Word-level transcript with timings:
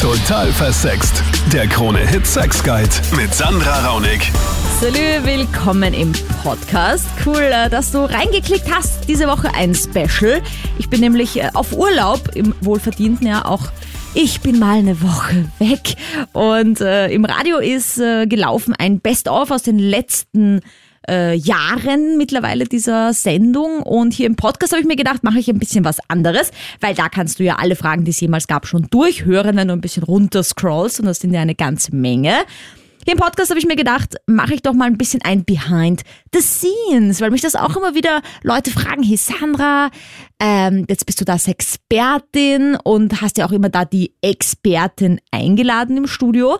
Total 0.00 0.52
versext. 0.52 1.24
Der 1.52 1.66
Krone-Hit 1.66 2.24
Sex 2.24 2.62
Guide 2.62 2.88
mit 3.16 3.34
Sandra 3.34 3.84
Raunig. 3.84 4.30
Salü, 4.80 5.24
willkommen 5.24 5.92
im 5.92 6.12
Podcast. 6.44 7.04
Cool, 7.26 7.42
äh, 7.42 7.68
dass 7.68 7.90
du 7.90 8.04
reingeklickt 8.04 8.72
hast. 8.72 9.08
Diese 9.08 9.26
Woche 9.26 9.52
ein 9.54 9.74
Special. 9.74 10.40
Ich 10.78 10.88
bin 10.88 11.00
nämlich 11.00 11.40
äh, 11.40 11.50
auf 11.52 11.72
Urlaub, 11.72 12.36
im 12.36 12.54
wohlverdienten 12.60 13.26
ja 13.26 13.44
auch. 13.44 13.72
Ich 14.14 14.40
bin 14.40 14.60
mal 14.60 14.78
eine 14.78 15.02
Woche 15.02 15.50
weg 15.58 15.96
und 16.32 16.80
äh, 16.80 17.08
im 17.08 17.24
Radio 17.24 17.58
ist 17.58 17.98
äh, 17.98 18.28
gelaufen 18.28 18.76
ein 18.78 19.00
Best-of 19.00 19.50
aus 19.50 19.64
den 19.64 19.80
letzten 19.80 20.60
äh, 21.08 21.34
Jahren 21.34 22.16
mittlerweile 22.18 22.64
dieser 22.64 23.12
Sendung 23.12 23.82
und 23.82 24.12
hier 24.12 24.26
im 24.26 24.36
Podcast 24.36 24.72
habe 24.72 24.80
ich 24.80 24.86
mir 24.86 24.96
gedacht, 24.96 25.24
mache 25.24 25.38
ich 25.38 25.48
ein 25.48 25.58
bisschen 25.58 25.84
was 25.84 25.98
anderes, 26.08 26.50
weil 26.80 26.94
da 26.94 27.08
kannst 27.08 27.38
du 27.38 27.44
ja 27.44 27.56
alle 27.56 27.76
Fragen, 27.76 28.04
die 28.04 28.10
es 28.10 28.20
jemals 28.20 28.46
gab, 28.46 28.66
schon 28.66 28.88
durchhören, 28.90 29.56
wenn 29.56 29.68
du 29.68 29.74
ein 29.74 29.80
bisschen 29.80 30.02
runter 30.02 30.42
scrollst 30.42 31.00
und 31.00 31.06
das 31.06 31.18
sind 31.18 31.32
ja 31.32 31.40
eine 31.40 31.54
ganze 31.54 31.94
Menge. 31.94 32.34
Hier 33.08 33.14
im 33.14 33.20
Podcast 33.20 33.48
habe 33.48 33.58
ich 33.58 33.66
mir 33.66 33.74
gedacht, 33.74 34.16
mache 34.26 34.52
ich 34.52 34.60
doch 34.60 34.74
mal 34.74 34.84
ein 34.84 34.98
bisschen 34.98 35.22
ein 35.22 35.42
Behind 35.44 36.02
the 36.34 36.42
Scenes, 36.42 37.22
weil 37.22 37.30
mich 37.30 37.40
das 37.40 37.54
auch 37.54 37.74
immer 37.74 37.94
wieder 37.94 38.20
Leute 38.42 38.70
fragen, 38.70 39.02
hey 39.02 39.16
Sandra, 39.16 39.90
ähm, 40.38 40.84
jetzt 40.90 41.06
bist 41.06 41.18
du 41.18 41.24
das 41.24 41.48
Expertin 41.48 42.76
und 42.84 43.22
hast 43.22 43.38
ja 43.38 43.46
auch 43.46 43.52
immer 43.52 43.70
da 43.70 43.86
die 43.86 44.12
Expertin 44.20 45.20
eingeladen 45.30 45.96
im 45.96 46.06
Studio. 46.06 46.58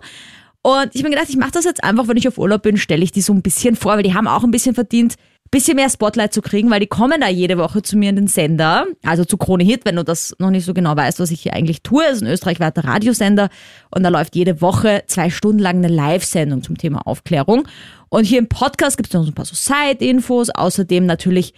Und 0.61 0.89
ich 0.93 1.01
habe 1.01 1.09
mir 1.09 1.15
gedacht, 1.15 1.29
ich 1.29 1.37
mache 1.37 1.51
das 1.51 1.65
jetzt 1.65 1.83
einfach, 1.83 2.07
wenn 2.07 2.17
ich 2.17 2.27
auf 2.27 2.37
Urlaub 2.37 2.61
bin, 2.63 2.77
stelle 2.77 3.03
ich 3.03 3.11
die 3.11 3.21
so 3.21 3.33
ein 3.33 3.41
bisschen 3.41 3.75
vor, 3.75 3.95
weil 3.95 4.03
die 4.03 4.13
haben 4.13 4.27
auch 4.27 4.43
ein 4.43 4.51
bisschen 4.51 4.75
verdient, 4.75 5.15
ein 5.15 5.51
bisschen 5.51 5.77
mehr 5.77 5.89
Spotlight 5.89 6.33
zu 6.33 6.41
kriegen, 6.41 6.69
weil 6.69 6.81
die 6.81 6.87
kommen 6.87 7.21
da 7.21 7.29
jede 7.29 7.57
Woche 7.57 7.81
zu 7.81 7.97
mir 7.97 8.09
in 8.09 8.17
den 8.17 8.27
Sender, 8.27 8.85
also 9.03 9.23
zu 9.23 9.37
Krone 9.37 9.63
Hit, 9.63 9.85
wenn 9.85 9.95
du 9.95 10.03
das 10.03 10.35
noch 10.37 10.51
nicht 10.51 10.65
so 10.65 10.73
genau 10.73 10.95
weißt, 10.95 11.19
was 11.19 11.31
ich 11.31 11.41
hier 11.41 11.53
eigentlich 11.53 11.81
tue. 11.81 12.03
Es 12.03 12.17
ist 12.17 12.23
ein 12.23 12.27
österreichweiter 12.27 12.83
Radiosender 12.83 13.49
und 13.89 14.03
da 14.03 14.09
läuft 14.09 14.35
jede 14.35 14.61
Woche 14.61 15.03
zwei 15.07 15.29
Stunden 15.29 15.59
lang 15.59 15.77
eine 15.77 15.87
Live-Sendung 15.87 16.61
zum 16.61 16.77
Thema 16.77 17.07
Aufklärung. 17.07 17.67
Und 18.09 18.25
hier 18.25 18.39
im 18.39 18.49
Podcast 18.49 18.97
gibt 18.97 19.07
es 19.07 19.13
noch 19.13 19.23
so 19.23 19.31
ein 19.31 19.35
paar 19.35 19.45
so 19.45 19.55
Side-Infos, 19.55 20.49
außerdem 20.49 21.05
natürlich, 21.05 21.53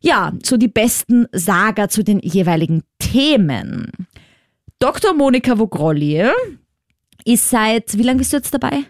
ja, 0.00 0.32
so 0.42 0.56
die 0.56 0.68
besten 0.68 1.26
Sager 1.32 1.88
zu 1.90 2.02
den 2.02 2.20
jeweiligen 2.20 2.84
Themen. 2.98 3.92
Dr. 4.78 5.12
Monika 5.12 5.58
Vogrolli 5.58 6.24
ist 7.24 7.50
seit, 7.50 7.96
wie 7.96 8.02
lange 8.02 8.18
bist 8.18 8.32
du 8.32 8.36
jetzt 8.36 8.52
dabei? 8.52 8.84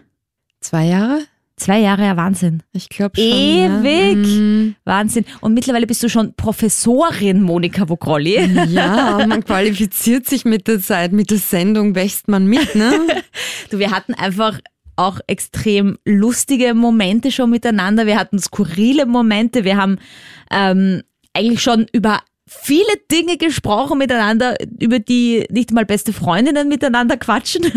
Zwei 0.59 0.85
Jahre? 0.85 1.19
Zwei 1.61 1.79
Jahre, 1.79 2.03
ja 2.05 2.17
Wahnsinn. 2.17 2.63
Ich 2.73 2.89
glaube 2.89 3.15
schon. 3.15 3.23
Ewig. 3.23 4.25
Ja. 4.25 4.39
Mhm. 4.39 4.75
Wahnsinn. 4.83 5.25
Und 5.41 5.53
mittlerweile 5.53 5.85
bist 5.85 6.01
du 6.01 6.09
schon 6.09 6.33
Professorin 6.33 7.41
Monika 7.41 7.87
Vogrolli. 7.87 8.39
ja, 8.69 9.25
man 9.27 9.45
qualifiziert 9.45 10.27
sich 10.27 10.43
mit 10.43 10.67
der 10.67 10.79
Zeit, 10.81 11.11
mit 11.11 11.29
der 11.29 11.37
Sendung 11.37 11.93
wächst 11.93 12.27
man 12.27 12.47
mit, 12.47 12.73
ne? 12.75 12.91
Du, 13.69 13.79
wir 13.79 13.91
hatten 13.91 14.13
einfach 14.15 14.59
auch 14.95 15.19
extrem 15.27 15.97
lustige 16.03 16.73
Momente 16.73 17.31
schon 17.31 17.51
miteinander. 17.51 18.05
Wir 18.05 18.19
hatten 18.19 18.39
skurrile 18.39 19.05
Momente. 19.05 19.63
Wir 19.63 19.77
haben 19.77 19.99
ähm, 20.49 21.03
eigentlich 21.33 21.61
schon 21.61 21.85
über 21.93 22.21
viele 22.53 22.91
Dinge 23.09 23.37
gesprochen 23.37 23.97
miteinander, 23.97 24.55
über 24.79 24.99
die 24.99 25.45
nicht 25.49 25.71
mal 25.71 25.85
beste 25.85 26.11
Freundinnen 26.13 26.67
miteinander 26.67 27.17
quatschen. 27.17 27.65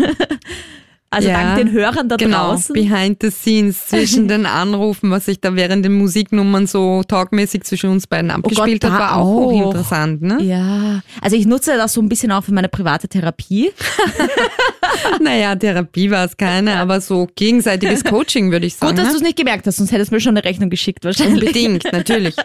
Also 1.11 1.29
Ja, 1.29 1.35
dank 1.41 1.57
den 1.57 1.71
Hörern 1.71 2.09
da 2.09 2.17
Genau, 2.17 2.49
draußen. 2.49 2.73
behind 2.73 3.21
the 3.21 3.29
scenes 3.29 3.85
zwischen 3.87 4.27
den 4.27 4.45
Anrufen, 4.45 5.11
was 5.11 5.25
sich 5.25 5.39
da 5.39 5.55
während 5.55 5.85
den 5.85 5.93
Musiknummern 5.93 6.67
so 6.67 7.03
talkmäßig 7.03 7.63
zwischen 7.63 7.91
uns 7.91 8.05
beiden 8.05 8.31
abgespielt 8.31 8.83
Oh 8.83 8.87
Gott, 8.89 8.91
hat, 8.91 8.99
war 8.99 9.15
auch 9.15 9.21
auch. 9.27 9.35
hochinteressant, 9.45 10.21
ne? 10.23 10.41
Ja, 10.41 11.01
also 11.21 11.37
ich 11.37 11.45
nutze 11.45 11.77
das 11.77 11.93
so 11.93 12.01
ein 12.01 12.09
bisschen 12.09 12.33
auch 12.33 12.43
für 12.43 12.53
meine 12.53 12.67
private 12.67 13.07
Therapie. 13.07 13.71
Naja, 15.21 15.55
Therapie 15.55 16.09
war 16.11 16.25
es 16.25 16.35
keine, 16.35 16.77
aber 16.77 16.99
so 16.99 17.27
gegenseitiges 17.35 18.03
Coaching, 18.03 18.51
würde 18.51 18.65
ich 18.65 18.75
sagen. 18.75 18.95
Gut, 18.95 18.99
dass 18.99 19.07
du 19.09 19.13
ne? 19.13 19.17
es 19.19 19.23
nicht 19.23 19.37
gemerkt 19.37 19.67
hast, 19.67 19.77
sonst 19.77 19.91
hättest 19.91 20.11
du 20.11 20.15
mir 20.15 20.21
schon 20.21 20.35
eine 20.37 20.43
Rechnung 20.43 20.69
geschickt 20.69 21.05
wahrscheinlich. 21.05 21.41
Unbedingt, 21.49 21.83
natürlich. 21.91 22.35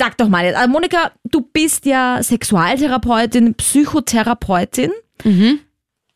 Sag 0.00 0.16
doch 0.16 0.30
mal 0.30 0.46
jetzt, 0.46 0.56
also 0.56 0.70
Monika, 0.70 1.12
du 1.24 1.42
bist 1.42 1.84
ja 1.84 2.22
Sexualtherapeutin, 2.22 3.54
Psychotherapeutin. 3.54 4.90
Mhm. 5.24 5.58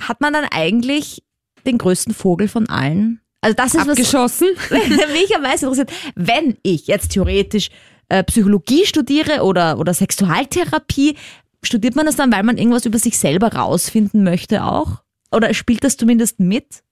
Hat 0.00 0.22
man 0.22 0.32
dann 0.32 0.46
eigentlich 0.50 1.22
den 1.66 1.76
größten 1.76 2.14
Vogel 2.14 2.48
von 2.48 2.66
allen? 2.70 3.20
Also 3.42 3.54
das 3.54 3.74
ist 3.74 3.86
was, 3.86 3.88
Abgeschossen. 3.90 4.48
mich 4.70 5.36
am 5.36 5.42
meisten 5.42 5.66
interessiert. 5.66 5.92
Wenn 6.14 6.56
ich 6.62 6.86
jetzt 6.86 7.10
theoretisch 7.10 7.68
äh, 8.08 8.24
Psychologie 8.24 8.86
studiere 8.86 9.42
oder, 9.42 9.78
oder 9.78 9.92
Sexualtherapie, 9.92 11.16
studiert 11.62 11.94
man 11.94 12.06
das 12.06 12.16
dann, 12.16 12.32
weil 12.32 12.42
man 12.42 12.56
irgendwas 12.56 12.86
über 12.86 12.98
sich 12.98 13.18
selber 13.18 13.52
rausfinden 13.52 14.24
möchte 14.24 14.64
auch? 14.64 15.02
Oder 15.30 15.52
spielt 15.52 15.84
das 15.84 15.98
zumindest 15.98 16.40
mit? 16.40 16.82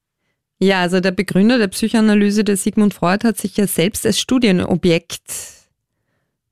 Ja, 0.58 0.82
also 0.82 1.00
der 1.00 1.12
Begründer 1.12 1.56
der 1.56 1.68
Psychoanalyse, 1.68 2.44
der 2.44 2.58
Sigmund 2.58 2.92
Freud, 2.92 3.26
hat 3.26 3.38
sich 3.38 3.56
ja 3.56 3.66
selbst 3.66 4.04
als 4.04 4.20
Studienobjekt 4.20 5.61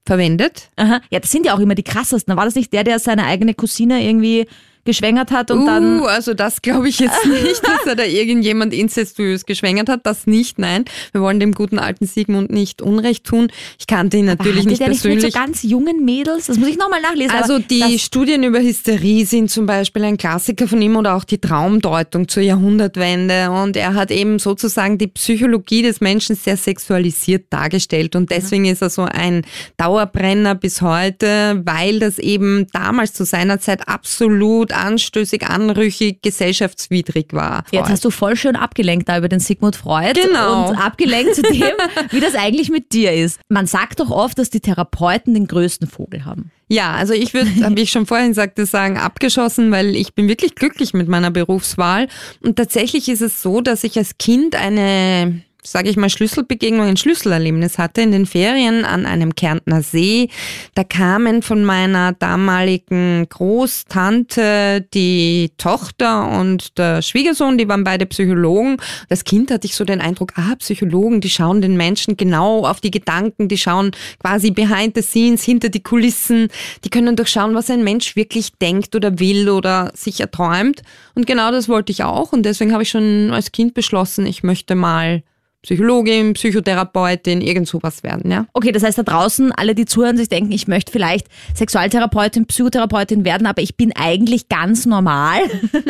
verwendet. 0.06 0.70
Aha. 0.76 1.00
Ja, 1.10 1.20
das 1.20 1.30
sind 1.30 1.46
ja 1.46 1.54
auch 1.54 1.58
immer 1.58 1.74
die 1.74 1.82
krassesten. 1.82 2.36
War 2.36 2.44
das 2.44 2.54
nicht 2.54 2.72
der, 2.72 2.84
der 2.84 2.98
seine 2.98 3.24
eigene 3.26 3.54
Cousine 3.54 4.02
irgendwie 4.02 4.46
geschwängert 4.84 5.30
hat 5.30 5.50
und 5.50 5.62
uh, 5.62 5.66
dann. 5.66 6.00
also 6.04 6.34
das 6.34 6.62
glaube 6.62 6.88
ich 6.88 6.98
jetzt 6.98 7.26
nicht, 7.26 7.66
dass 7.66 7.86
er 7.86 7.96
da 7.96 8.04
irgendjemand 8.04 8.72
incestuös 8.72 9.44
geschwängert 9.46 9.88
hat. 9.88 10.00
Das 10.04 10.26
nicht, 10.26 10.58
nein. 10.58 10.84
Wir 11.12 11.20
wollen 11.20 11.41
dem 11.41 11.52
guten 11.52 11.78
alten 11.78 12.06
Sigmund 12.06 12.50
nicht 12.50 12.82
Unrecht 12.82 13.24
tun. 13.24 13.52
Ich 13.78 13.86
kannte 13.86 14.16
ihn 14.16 14.24
natürlich 14.24 14.64
nicht 14.64 14.80
der 14.80 14.88
nicht 14.88 15.04
mit 15.04 15.12
persönlich. 15.12 15.34
so 15.34 15.38
ganz 15.38 15.62
jungen 15.62 16.04
Mädels? 16.04 16.46
Das 16.46 16.58
muss 16.58 16.68
ich 16.68 16.78
nochmal 16.78 17.02
nachlesen. 17.02 17.36
Also 17.36 17.58
die 17.58 17.98
Studien 17.98 18.42
über 18.42 18.60
Hysterie 18.60 19.24
sind 19.24 19.50
zum 19.50 19.66
Beispiel 19.66 20.04
ein 20.04 20.16
Klassiker 20.16 20.66
von 20.66 20.80
ihm 20.80 20.97
oder 20.97 21.16
auch 21.16 21.24
die 21.24 21.38
Traumdeutung 21.38 22.28
zur 22.28 22.42
Jahrhundertwende. 22.42 23.50
Und 23.50 23.76
er 23.76 23.94
hat 23.94 24.10
eben 24.10 24.38
sozusagen 24.38 24.98
die 24.98 25.08
Psychologie 25.08 25.82
des 25.82 26.00
Menschen 26.00 26.36
sehr 26.36 26.56
sexualisiert 26.56 27.47
dargestellt. 27.50 28.16
Und 28.16 28.30
deswegen 28.30 28.64
ist 28.64 28.82
er 28.82 28.91
so 28.91 29.02
ein 29.02 29.42
Dauerbrenner 29.76 30.54
bis 30.54 30.82
heute, 30.82 31.62
weil 31.64 31.98
das 31.98 32.18
eben 32.18 32.66
damals 32.72 33.12
zu 33.12 33.24
seiner 33.24 33.60
Zeit 33.60 33.88
absolut 33.88 34.69
anstößig, 34.72 35.47
anrüchig, 35.47 36.22
gesellschaftswidrig 36.22 37.28
war. 37.32 37.64
Jetzt 37.72 37.88
hast 37.88 38.04
du 38.04 38.10
voll 38.10 38.36
schön 38.36 38.56
abgelenkt 38.56 39.08
da 39.08 39.19
über 39.19 39.28
den 39.28 39.41
Sigmund 39.41 39.76
Freud 39.76 40.20
Genau. 40.20 40.69
und 40.69 40.76
abgelenkt 40.76 41.34
zu 41.34 41.42
dem, 41.42 41.62
wie 42.10 42.20
das 42.20 42.34
eigentlich 42.34 42.70
mit 42.70 42.92
dir 42.92 43.12
ist. 43.12 43.41
Man 43.48 43.66
sagt 43.66 44.00
doch 44.00 44.10
oft, 44.10 44.38
dass 44.38 44.50
die 44.50 44.60
Therapeuten 44.60 45.34
den 45.34 45.47
größten 45.47 45.88
Vogel 45.88 46.25
haben. 46.25 46.50
Ja, 46.69 46.92
also 46.92 47.14
ich 47.14 47.34
würde, 47.34 47.50
wie 47.76 47.82
ich 47.82 47.91
schon 47.91 48.06
vorhin 48.06 48.32
sagte, 48.32 48.64
sagen, 48.64 48.97
abgeschossen, 48.97 49.72
weil 49.72 49.97
ich 49.97 50.14
bin 50.14 50.28
wirklich 50.28 50.54
glücklich 50.54 50.94
mit 50.94 51.09
meiner 51.09 51.32
Berufswahl. 51.32 52.06
Und 52.42 52.56
tatsächlich 52.56 53.09
ist 53.09 53.22
es 53.22 53.42
so, 53.42 53.60
dass 53.60 53.82
ich 53.82 53.98
als 53.98 54.19
Kind 54.19 54.54
eine 54.54 55.42
sage 55.62 55.91
ich 55.91 55.97
mal, 55.97 56.10
Schlüsselbegegnung, 56.10 56.87
ein 56.87 56.97
Schlüsselerlebnis 56.97 57.78
hatte 57.78 58.00
in 58.00 58.12
den 58.12 58.26
Ferien 58.26 58.84
an 58.84 59.06
einem 59.06 59.34
Kärntner 59.34 59.82
See. 59.82 60.28
Da 60.75 60.84
kamen 60.84 61.43
von 61.43 61.65
meiner 61.65 62.12
damaligen 62.12 63.26
Großtante 63.28 64.87
die 64.94 65.53
Tochter 65.59 66.28
und 66.28 66.78
der 66.78 67.03
Schwiegersohn, 67.03 67.59
die 67.59 67.69
waren 67.69 67.84
beide 67.84 68.06
Psychologen. 68.06 68.78
Als 69.09 69.25
Kind 69.25 69.50
hatte 69.50 69.66
ich 69.66 69.75
so 69.75 69.84
den 69.84 70.00
Eindruck, 70.00 70.32
ah, 70.37 70.54
Psychologen, 70.59 71.21
die 71.21 71.31
schauen 71.31 71.60
den 71.60 71.77
Menschen 71.77 72.16
genau 72.16 72.65
auf 72.65 72.81
die 72.81 72.91
Gedanken, 72.91 73.48
die 73.48 73.59
schauen 73.59 73.91
quasi 74.21 74.50
behind 74.50 74.97
the 74.97 75.03
scenes, 75.03 75.44
hinter 75.44 75.69
die 75.69 75.82
Kulissen, 75.82 76.48
die 76.84 76.91
können 76.91 77.16
durchschauen, 77.16 77.54
was 77.54 77.71
ein 77.71 77.84
Mensch 77.84 78.16
wirklich 78.16 78.53
denkt 78.60 78.94
oder 78.97 79.19
will 79.19 79.48
oder 79.48 79.92
sich 79.94 80.21
erträumt. 80.21 80.82
Und 81.15 81.27
genau 81.27 81.50
das 81.50 81.69
wollte 81.69 81.92
ich 81.92 82.04
auch 82.04 82.32
und 82.32 82.44
deswegen 82.44 82.72
habe 82.72 82.82
ich 82.82 82.91
schon 82.91 83.31
als 83.31 83.53
Kind 83.53 83.75
beschlossen, 83.75 84.27
ich 84.27 84.42
möchte 84.42 84.75
mal 84.75 85.22
Psychologin, 85.62 86.32
Psychotherapeutin, 86.32 87.43
irgend 87.43 87.69
sowas 87.69 88.03
werden, 88.03 88.31
ja. 88.31 88.47
Okay, 88.54 88.72
das 88.72 88.82
heißt 88.82 88.98
da 88.98 89.03
draußen, 89.03 89.53
alle, 89.53 89.75
die 89.75 89.84
zuhören, 89.84 90.16
sich 90.16 90.28
denken, 90.28 90.53
ich 90.53 90.69
möchte 90.69 90.91
vielleicht 90.91 91.26
Sexualtherapeutin, 91.54 92.47
Psychotherapeutin 92.47 93.25
werden, 93.25 93.47
aber 93.47 93.60
ich 93.60 93.76
bin 93.76 93.93
eigentlich 93.94 94.48
ganz 94.48 94.87
normal. 94.87 95.41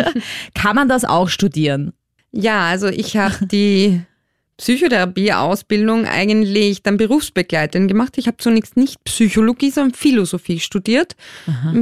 Kann 0.55 0.75
man 0.75 0.89
das 0.89 1.05
auch 1.05 1.29
studieren? 1.29 1.93
Ja, 2.33 2.67
also 2.67 2.89
ich 2.89 3.17
habe 3.17 3.47
die 3.47 4.03
Psychotherapie-Ausbildung 4.61 6.05
eigentlich 6.05 6.83
dann 6.83 6.99
berufsbegleitend 6.99 7.89
gemacht. 7.89 8.19
Ich 8.19 8.27
habe 8.27 8.37
zunächst 8.37 8.77
nicht 8.77 9.03
Psychologie, 9.05 9.71
sondern 9.71 9.95
Philosophie 9.95 10.61
studiert. 10.61 11.17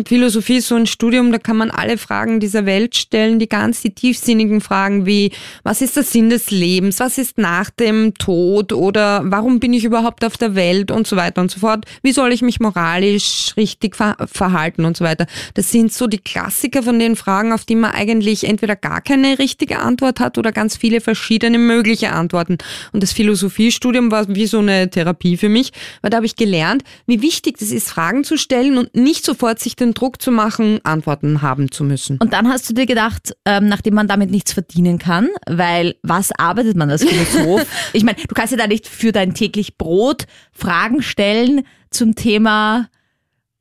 Philosophie 0.06 0.58
ist 0.58 0.68
so 0.68 0.76
ein 0.76 0.86
Studium, 0.86 1.32
da 1.32 1.38
kann 1.38 1.56
man 1.56 1.72
alle 1.72 1.98
Fragen 1.98 2.38
dieser 2.38 2.66
Welt 2.66 2.94
stellen, 2.94 3.40
die 3.40 3.48
ganz 3.48 3.82
die 3.82 3.90
tiefsinnigen 3.90 4.60
Fragen 4.60 5.06
wie, 5.06 5.32
was 5.64 5.82
ist 5.82 5.96
der 5.96 6.04
Sinn 6.04 6.30
des 6.30 6.52
Lebens, 6.52 7.00
was 7.00 7.18
ist 7.18 7.36
nach 7.36 7.70
dem 7.70 8.14
Tod 8.14 8.72
oder 8.72 9.22
warum 9.24 9.58
bin 9.58 9.72
ich 9.72 9.82
überhaupt 9.82 10.24
auf 10.24 10.36
der 10.36 10.54
Welt 10.54 10.92
und 10.92 11.08
so 11.08 11.16
weiter 11.16 11.40
und 11.40 11.50
so 11.50 11.58
fort. 11.58 11.84
Wie 12.02 12.12
soll 12.12 12.32
ich 12.32 12.42
mich 12.42 12.60
moralisch 12.60 13.54
richtig 13.56 13.96
ver 13.96 14.16
verhalten 14.24 14.84
und 14.84 14.96
so 14.96 15.04
weiter. 15.04 15.26
Das 15.54 15.72
sind 15.72 15.92
so 15.92 16.06
die 16.06 16.18
Klassiker 16.18 16.84
von 16.84 17.00
den 17.00 17.16
Fragen, 17.16 17.52
auf 17.52 17.64
die 17.64 17.74
man 17.74 17.90
eigentlich 17.90 18.44
entweder 18.44 18.76
gar 18.76 19.00
keine 19.00 19.40
richtige 19.40 19.80
Antwort 19.80 20.20
hat 20.20 20.38
oder 20.38 20.52
ganz 20.52 20.76
viele 20.76 21.00
verschiedene 21.00 21.58
mögliche 21.58 22.12
Antworten. 22.12 22.58
Und 22.92 23.02
das 23.02 23.12
Philosophiestudium 23.12 24.10
war 24.10 24.28
wie 24.28 24.46
so 24.46 24.58
eine 24.58 24.90
Therapie 24.90 25.36
für 25.36 25.48
mich, 25.48 25.72
weil 26.02 26.10
da 26.10 26.16
habe 26.18 26.26
ich 26.26 26.36
gelernt, 26.36 26.82
wie 27.06 27.22
wichtig 27.22 27.56
es 27.60 27.72
ist, 27.72 27.88
Fragen 27.88 28.24
zu 28.24 28.36
stellen 28.36 28.78
und 28.78 28.94
nicht 28.94 29.24
sofort 29.24 29.58
sich 29.58 29.76
den 29.76 29.94
Druck 29.94 30.20
zu 30.20 30.30
machen, 30.30 30.80
Antworten 30.84 31.42
haben 31.42 31.70
zu 31.70 31.84
müssen. 31.84 32.18
Und 32.18 32.32
dann 32.32 32.48
hast 32.48 32.68
du 32.68 32.74
dir 32.74 32.86
gedacht, 32.86 33.34
ähm, 33.44 33.68
nachdem 33.68 33.94
man 33.94 34.08
damit 34.08 34.30
nichts 34.30 34.52
verdienen 34.52 34.98
kann, 34.98 35.28
weil 35.46 35.96
was 36.02 36.32
arbeitet 36.32 36.76
man 36.76 36.90
als 36.90 37.04
Philosoph? 37.04 37.66
ich 37.92 38.04
meine, 38.04 38.18
du 38.18 38.34
kannst 38.34 38.52
ja 38.52 38.58
da 38.58 38.66
nicht 38.66 38.86
für 38.86 39.12
dein 39.12 39.34
täglich 39.34 39.76
Brot 39.76 40.24
Fragen 40.52 41.02
stellen 41.02 41.62
zum 41.90 42.14
Thema 42.14 42.88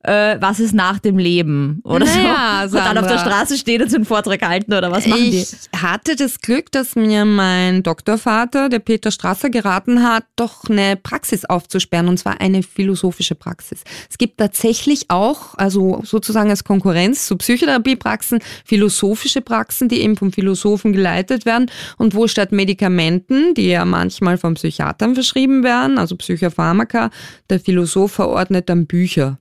äh, 0.04 0.36
was 0.40 0.60
ist 0.60 0.74
nach 0.74 1.00
dem 1.00 1.18
Leben 1.18 1.80
oder 1.82 2.06
Naja, 2.06 2.68
so. 2.68 2.78
Und 2.78 2.84
dann 2.84 2.98
auf 2.98 3.06
der. 3.06 3.18
Straße 3.18 3.58
stehen 3.58 3.82
und 3.82 3.90
so 3.90 3.96
einen 3.96 4.04
Vortrag 4.04 4.40
halten 4.46 4.72
oder 4.72 4.92
was 4.92 5.06
machen 5.06 5.30
die? 5.30 5.38
Ich 5.38 5.56
hatte 5.76 6.14
das 6.14 6.40
Glück, 6.40 6.70
dass 6.70 6.94
mir 6.94 7.24
mein 7.24 7.82
Doktorvater, 7.82 8.68
der 8.68 8.78
Peter 8.78 9.10
Strasser, 9.10 9.50
geraten 9.50 10.04
hat, 10.04 10.24
doch 10.36 10.70
eine 10.70 10.94
Praxis 10.96 11.44
aufzusperren, 11.44 12.06
und 12.06 12.18
zwar 12.18 12.40
eine 12.40 12.62
philosophische 12.62 13.34
Praxis. 13.34 13.82
Es 14.08 14.18
gibt 14.18 14.38
tatsächlich 14.38 15.10
auch, 15.10 15.56
also 15.56 16.00
sozusagen 16.04 16.50
als 16.50 16.62
Konkurrenz 16.62 17.26
zu 17.26 17.36
Psychotherapiepraxen, 17.36 18.38
philosophische 18.64 19.40
Praxen, 19.40 19.88
die 19.88 20.00
eben 20.00 20.16
vom 20.16 20.32
Philosophen 20.32 20.92
geleitet 20.92 21.44
werden 21.44 21.70
und 21.96 22.14
wo 22.14 22.28
statt 22.28 22.52
Medikamenten, 22.52 23.54
die 23.54 23.68
ja 23.68 23.84
manchmal 23.84 24.38
vom 24.38 24.54
Psychiatern 24.54 25.14
verschrieben 25.14 25.64
werden, 25.64 25.98
also 25.98 26.14
Psychopharmaka, 26.14 27.10
der 27.50 27.58
Philosoph 27.58 28.12
verordnet 28.12 28.68
dann 28.68 28.86
Bücher. 28.86 29.38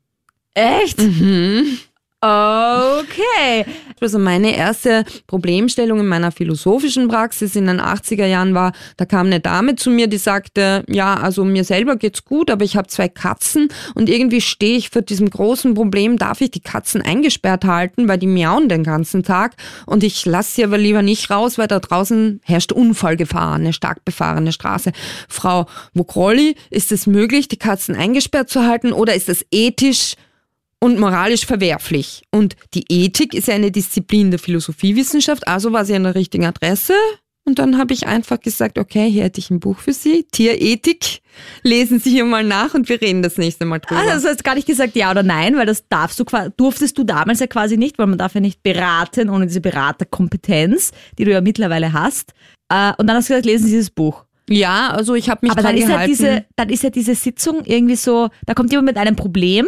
Echt? 0.58 0.98
Mhm. 1.00 1.78
Okay. 2.20 3.64
Also 4.02 4.18
meine 4.18 4.56
erste 4.56 5.06
Problemstellung 5.28 6.00
in 6.00 6.08
meiner 6.08 6.32
philosophischen 6.32 7.08
Praxis 7.08 7.56
in 7.56 7.68
den 7.68 7.80
80er 7.80 8.26
Jahren 8.26 8.56
war, 8.56 8.74
da 8.98 9.06
kam 9.06 9.28
eine 9.28 9.40
Dame 9.40 9.76
zu 9.76 9.92
mir, 9.92 10.08
die 10.08 10.18
sagte, 10.18 10.84
ja, 10.88 11.14
also 11.14 11.46
mir 11.46 11.64
selber 11.64 11.96
geht's 11.96 12.26
gut, 12.26 12.50
aber 12.50 12.66
ich 12.66 12.76
habe 12.76 12.88
zwei 12.88 13.08
Katzen 13.08 13.70
und 13.94 14.10
irgendwie 14.10 14.42
stehe 14.42 14.78
ich 14.78 14.90
vor 14.90 15.04
diesem 15.04 15.30
großen 15.30 15.76
Problem, 15.76 16.18
darf 16.18 16.42
ich 16.42 16.50
die 16.50 16.60
Katzen 16.60 17.04
eingesperrt 17.04 17.66
halten, 17.66 18.08
weil 18.08 18.18
die 18.18 18.26
miauen 18.28 18.68
den 18.68 18.84
ganzen 18.84 19.22
Tag 19.22 19.56
und 19.86 20.04
ich 20.04 20.26
lasse 20.26 20.56
sie 20.56 20.64
aber 20.64 20.80
lieber 20.80 21.04
nicht 21.04 21.30
raus, 21.30 21.60
weil 21.60 21.68
da 21.68 21.80
draußen 21.80 22.42
herrscht 22.44 22.72
Unfallgefahr, 22.72 23.54
eine 23.54 23.74
stark 23.74 24.04
befahrene 24.06 24.52
Straße. 24.52 24.92
Frau 25.30 25.68
Wokrolli, 25.94 26.56
ist 26.72 26.92
es 26.92 27.06
möglich, 27.06 27.48
die 27.48 27.58
Katzen 27.58 27.96
eingesperrt 27.96 28.50
zu 28.50 28.66
halten 28.66 28.92
oder 28.92 29.14
ist 29.14 29.30
es 29.30 29.46
ethisch 29.52 30.16
und 30.80 31.00
moralisch 31.00 31.46
verwerflich. 31.46 32.24
Und 32.32 32.56
die 32.74 32.86
Ethik 32.90 33.34
ist 33.34 33.48
ja 33.48 33.56
eine 33.56 33.72
Disziplin 33.72 34.30
der 34.32 34.40
Philosophiewissenschaft, 34.40 35.48
also 35.48 35.74
war 35.74 35.86
sie 35.86 35.96
an 35.96 36.04
der 36.04 36.16
richtigen 36.16 36.46
Adresse. 36.46 36.94
Und 37.46 37.60
dann 37.60 37.78
habe 37.78 37.94
ich 37.94 38.06
einfach 38.08 38.42
gesagt, 38.42 38.78
okay, 38.78 39.10
hier 39.10 39.24
hätte 39.24 39.40
ich 39.40 39.50
ein 39.50 39.62
Buch 39.62 39.78
für 39.80 39.94
Sie, 39.94 40.26
Tierethik. 40.34 41.22
Lesen 41.64 41.98
Sie 41.98 42.10
hier 42.10 42.26
mal 42.26 42.44
nach 42.44 42.74
und 42.74 42.90
wir 42.90 43.00
reden 43.02 43.22
das 43.22 43.38
nächste 43.38 43.64
Mal 43.64 43.80
drüber. 43.80 44.02
Ah, 44.02 44.06
das 44.06 44.26
hast 44.26 44.44
gar 44.44 44.56
nicht 44.56 44.68
gesagt 44.68 44.98
ja 44.98 45.12
oder 45.12 45.24
nein, 45.24 45.56
weil 45.56 45.66
das 45.66 45.88
darfst 45.88 46.20
du 46.20 46.26
durftest 46.58 46.98
du 46.98 47.06
damals 47.06 47.40
ja 47.40 47.48
quasi 47.48 47.78
nicht, 47.78 47.98
weil 48.00 48.08
man 48.08 48.18
darf 48.18 48.36
ja 48.36 48.42
nicht 48.42 48.64
beraten 48.64 49.30
ohne 49.30 49.48
diese 49.48 49.62
Beraterkompetenz, 49.62 50.92
die 51.18 51.24
du 51.24 51.32
ja 51.32 51.40
mittlerweile 51.40 51.94
hast. 51.94 52.34
Äh, 52.70 52.92
Und 52.98 53.08
dann 53.08 53.16
hast 53.16 53.30
du 53.30 53.34
gesagt, 53.34 53.46
lesen 53.46 53.66
Sie 53.68 53.72
dieses 53.74 53.92
Buch. 53.92 54.26
ja, 54.50 54.90
also 54.90 55.16
ich 55.16 55.30
habe 55.30 55.40
mich 55.44 55.52
Aber 55.52 55.62
dann 55.62 55.76
ist, 55.78 55.84
ja 55.84 55.88
gehalten. 55.88 56.12
diese, 56.12 56.46
dann 56.58 56.70
ist 56.70 56.84
ja 56.84 56.90
diese 56.90 57.16
Sitzung 57.16 57.64
irgendwie 57.64 57.96
so, 57.96 58.30
da 58.46 58.54
kommt 58.54 58.72
jemand 58.72 58.88
mit 58.88 58.98
einem 58.98 59.16
Problem 59.16 59.68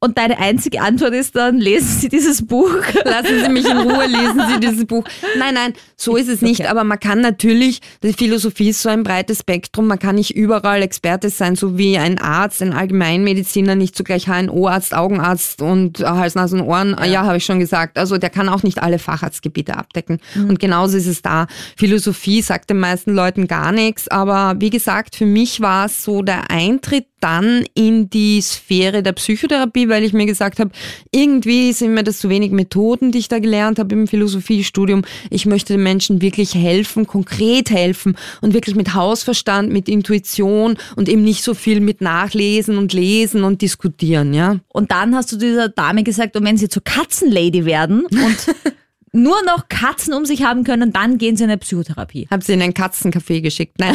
und 0.00 0.16
deine 0.16 0.38
einzige 0.38 0.80
Antwort 0.80 1.12
ist 1.12 1.34
dann, 1.34 1.58
lesen 1.58 1.98
Sie 1.98 2.08
dieses 2.08 2.46
Buch. 2.46 2.70
Lassen 3.04 3.42
Sie 3.44 3.48
mich 3.48 3.68
in 3.68 3.78
Ruhe, 3.78 4.06
lesen 4.06 4.42
Sie 4.48 4.60
dieses 4.60 4.86
Buch. 4.86 5.02
Nein, 5.36 5.54
nein, 5.54 5.72
so 5.96 6.16
ist 6.16 6.28
es 6.28 6.40
nicht. 6.40 6.60
Okay. 6.60 6.68
Aber 6.68 6.84
man 6.84 7.00
kann 7.00 7.20
natürlich, 7.20 7.80
die 8.04 8.12
Philosophie 8.12 8.68
ist 8.68 8.82
so 8.82 8.90
ein 8.90 9.02
breites 9.02 9.40
Spektrum, 9.40 9.88
man 9.88 9.98
kann 9.98 10.14
nicht 10.14 10.36
überall 10.36 10.82
Experte 10.82 11.30
sein, 11.30 11.56
so 11.56 11.78
wie 11.78 11.98
ein 11.98 12.18
Arzt, 12.18 12.62
ein 12.62 12.72
Allgemeinmediziner, 12.72 13.74
nicht 13.74 13.96
zugleich 13.96 14.26
HNO-Arzt, 14.28 14.94
Augenarzt 14.94 15.62
und 15.62 15.98
Hals, 15.98 16.36
Nasen, 16.36 16.60
Ohren. 16.60 16.94
Ja, 17.00 17.04
ja 17.04 17.22
habe 17.24 17.38
ich 17.38 17.44
schon 17.44 17.58
gesagt. 17.58 17.98
Also 17.98 18.18
der 18.18 18.30
kann 18.30 18.48
auch 18.48 18.62
nicht 18.62 18.80
alle 18.80 19.00
Facharztgebiete 19.00 19.76
abdecken. 19.76 20.20
Und 20.36 20.60
genauso 20.60 20.96
ist 20.96 21.08
es 21.08 21.22
da. 21.22 21.48
Philosophie 21.76 22.40
sagt 22.40 22.70
den 22.70 22.78
meisten 22.78 23.14
Leuten 23.14 23.48
gar 23.48 23.72
nichts. 23.72 24.06
Aber 24.06 24.54
wie 24.60 24.70
gesagt, 24.70 25.16
für 25.16 25.26
mich 25.26 25.60
war 25.60 25.86
es 25.86 26.04
so 26.04 26.22
der 26.22 26.52
Eintritt 26.52 27.06
dann 27.20 27.64
in 27.74 28.10
die 28.10 28.40
Sphäre 28.40 29.02
der 29.02 29.12
Psychotherapie, 29.12 29.88
weil 29.88 30.04
ich 30.04 30.12
mir 30.12 30.26
gesagt 30.26 30.60
habe, 30.60 30.70
irgendwie 31.10 31.72
sind 31.72 31.94
mir 31.94 32.04
das 32.04 32.18
zu 32.18 32.28
wenig 32.28 32.50
Methoden, 32.50 33.12
die 33.12 33.18
ich 33.18 33.28
da 33.28 33.38
gelernt 33.38 33.78
habe 33.78 33.94
im 33.94 34.06
Philosophiestudium. 34.06 35.02
Ich 35.30 35.46
möchte 35.46 35.74
den 35.74 35.82
Menschen 35.82 36.22
wirklich 36.22 36.54
helfen, 36.54 37.06
konkret 37.06 37.70
helfen 37.70 38.16
und 38.40 38.54
wirklich 38.54 38.76
mit 38.76 38.94
Hausverstand, 38.94 39.72
mit 39.72 39.88
Intuition 39.88 40.76
und 40.96 41.08
eben 41.08 41.22
nicht 41.22 41.42
so 41.42 41.54
viel 41.54 41.80
mit 41.80 42.00
Nachlesen 42.00 42.78
und 42.78 42.92
Lesen 42.92 43.44
und 43.44 43.62
diskutieren, 43.62 44.34
ja. 44.34 44.56
Und 44.68 44.90
dann 44.90 45.14
hast 45.14 45.32
du 45.32 45.36
dieser 45.36 45.68
Dame 45.68 46.02
gesagt, 46.02 46.36
und 46.36 46.44
wenn 46.44 46.56
Sie 46.56 46.68
zur 46.68 46.84
Katzenlady 46.84 47.64
werden 47.64 48.06
und 48.06 48.54
nur 49.22 49.42
noch 49.44 49.68
Katzen 49.68 50.14
um 50.14 50.24
sich 50.24 50.42
haben 50.42 50.64
können, 50.64 50.92
dann 50.92 51.18
gehen 51.18 51.36
Sie 51.36 51.44
in 51.44 51.50
eine 51.50 51.58
Psychotherapie. 51.58 52.26
Hab 52.30 52.42
sie 52.42 52.54
in 52.54 52.62
ein 52.62 52.72
Katzencafé 52.72 53.40
geschickt. 53.40 53.76
Nein. 53.78 53.94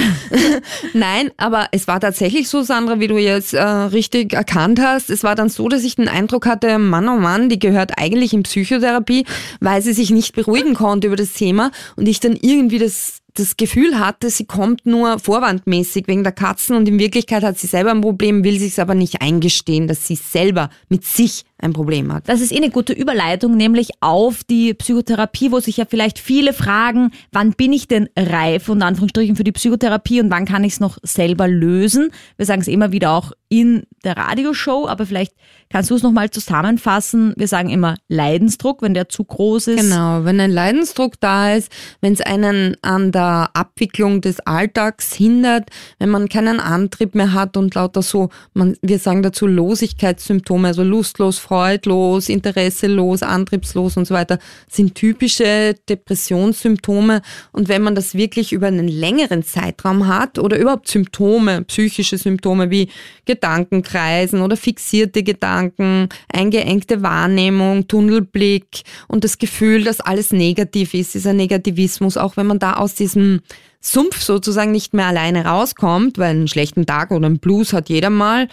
Nein, 0.94 1.32
aber 1.38 1.68
es 1.72 1.88
war 1.88 2.00
tatsächlich 2.00 2.50
so, 2.50 2.62
Sandra, 2.62 3.00
wie 3.00 3.08
du 3.08 3.18
jetzt 3.18 3.54
äh, 3.54 3.64
richtig 3.64 4.34
erkannt 4.34 4.80
hast. 4.80 5.10
Es 5.10 5.24
war 5.24 5.36
dann 5.36 5.50
so, 5.50 5.68
dass 5.70 5.84
ich 5.84 5.96
den 5.96 6.08
Eindruck 6.08 6.46
hatte, 6.46 6.78
Mann, 6.78 7.08
oh 7.10 7.18
Mann, 7.18 7.50
die 7.50 7.60
gehört 7.60 7.98
eigentlich 7.98 8.34
in 8.34 8.44
Psychotherapie, 8.44 9.26
weil 9.60 9.82
sie 9.82 9.94
sich 9.94 10.12
nicht 10.12 10.36
beruhigen 10.36 10.74
konnte 10.74 11.08
über 11.08 11.16
das 11.16 11.34
Thema 11.34 11.72
und 11.96 12.08
ich 12.08 12.20
dann 12.20 12.38
irgendwie 12.40 12.80
das 12.80 13.24
das 13.36 13.58
Gefühl 13.58 14.00
hatte, 14.00 14.30
sie 14.30 14.46
kommt 14.46 14.86
nur 14.86 15.18
vorwandmäßig 15.18 16.08
wegen 16.08 16.24
der 16.24 16.34
Katzen 16.34 16.76
und 16.76 16.88
in 16.88 17.00
Wirklichkeit 17.00 17.44
hat 17.44 17.58
sie 17.58 17.68
selber 17.68 17.92
ein 17.92 18.02
Problem, 18.02 18.44
will 18.44 18.60
sich 18.60 18.80
aber 18.80 18.94
nicht 18.94 19.22
eingestehen, 19.22 19.88
dass 19.88 20.06
sie 20.06 20.16
selber 20.16 20.70
mit 20.88 21.04
sich 21.04 21.44
ein 21.64 21.74
Problem 21.74 22.14
hat. 22.14 22.28
Das 22.28 22.42
ist 22.42 22.52
eh 22.52 22.58
eine 22.58 22.70
gute 22.70 22.94
Überleitung, 22.94 23.56
nämlich 23.56 23.90
auf 24.02 24.44
die 24.44 24.74
Psychotherapie, 24.74 25.52
wo 25.52 25.60
sich 25.60 25.78
ja 25.78 25.86
vielleicht 25.90 26.20
viele 26.20 26.54
fragen, 26.54 27.12
wann 27.32 27.54
bin 27.54 27.74
ich 27.74 27.88
denn 27.88 28.10
reif, 28.18 28.70
unter 28.70 28.86
Anführungsstrichen, 28.86 29.36
für 29.36 29.44
die 29.44 29.52
Psychotherapie 29.52 30.22
und 30.22 30.30
wann 30.30 30.46
kann 30.46 30.64
ich 30.64 30.74
es 30.74 30.80
noch 30.80 30.98
selber 31.04 31.48
lösen? 31.48 32.12
Wir 32.38 32.46
sagen 32.46 32.62
es 32.62 32.68
immer 32.68 32.92
wieder 32.92 33.12
auch 33.12 33.32
in 33.54 33.84
der 34.04 34.18
Radioshow, 34.18 34.88
aber 34.88 35.06
vielleicht 35.06 35.34
kannst 35.70 35.92
du 35.92 35.96
es 35.96 36.02
nochmal 36.02 36.32
zusammenfassen. 36.32 37.34
Wir 37.38 37.48
sagen 37.48 37.70
immer 37.70 37.98
Leidensdruck, 38.08 38.82
wenn 38.82 38.96
der 38.96 39.10
zu 39.10 39.24
groß 39.24 39.68
ist. 39.68 39.82
Genau, 39.82 40.26
wenn 40.26 40.40
ein 40.40 40.52
Leidensdruck 40.52 41.20
da 41.20 41.54
ist, 41.54 41.72
wenn 42.02 42.14
es 42.14 42.22
einen 42.22 42.76
an 42.82 43.12
der 43.12 43.52
Abwicklung 43.54 44.22
des 44.22 44.40
Alltags 44.40 45.14
hindert, 45.14 45.70
wenn 46.00 46.10
man 46.10 46.30
keinen 46.30 46.60
Antrieb 46.60 47.14
mehr 47.14 47.34
hat 47.34 47.56
und 47.56 47.76
lauter 47.76 48.02
so, 48.02 48.30
man, 48.54 48.76
wir 48.82 48.98
sagen 48.98 49.22
dazu 49.22 49.46
Losigkeitssymptome, 49.46 50.70
also 50.70 50.84
lustlos, 50.84 51.38
freudlos, 51.54 52.30
interesselos, 52.30 53.22
antriebslos 53.22 53.96
und 53.96 54.06
so 54.06 54.16
weiter, 54.16 54.40
sind 54.68 54.96
typische 54.96 55.76
Depressionssymptome. 55.88 57.22
Und 57.52 57.70
wenn 57.70 57.84
man 57.84 57.94
das 57.94 58.16
wirklich 58.16 58.54
über 58.54 58.68
einen 58.68 58.88
längeren 58.88 59.44
Zeitraum 59.44 60.08
hat 60.08 60.40
oder 60.40 60.58
überhaupt 60.58 60.88
Symptome, 60.88 61.62
psychische 61.66 62.18
Symptome 62.18 62.72
wie 62.72 62.90
Gedankenkreisen 63.26 64.42
oder 64.42 64.58
fixierte 64.58 65.22
Gedanken, 65.22 66.10
eingeengte 66.28 67.04
Wahrnehmung, 67.04 67.88
Tunnelblick 67.88 68.82
und 69.08 69.24
das 69.24 69.38
Gefühl, 69.38 69.84
dass 69.84 70.02
alles 70.02 70.32
negativ 70.32 70.96
ist, 70.96 71.14
dieser 71.14 71.34
Negativismus, 71.34 72.18
auch 72.18 72.36
wenn 72.36 72.48
man 72.48 72.58
da 72.58 72.74
aus 72.74 72.96
diesem 72.96 73.42
Sumpf 73.80 74.22
sozusagen 74.22 74.72
nicht 74.72 74.96
mehr 74.96 75.08
alleine 75.08 75.46
rauskommt, 75.46 76.18
weil 76.18 76.32
einen 76.32 76.48
schlechten 76.48 76.88
Tag 76.88 77.12
oder 77.12 77.28
einen 77.28 77.40
Blues 77.40 77.74
hat 77.74 77.90
jeder 77.90 78.10
mal, 78.10 78.48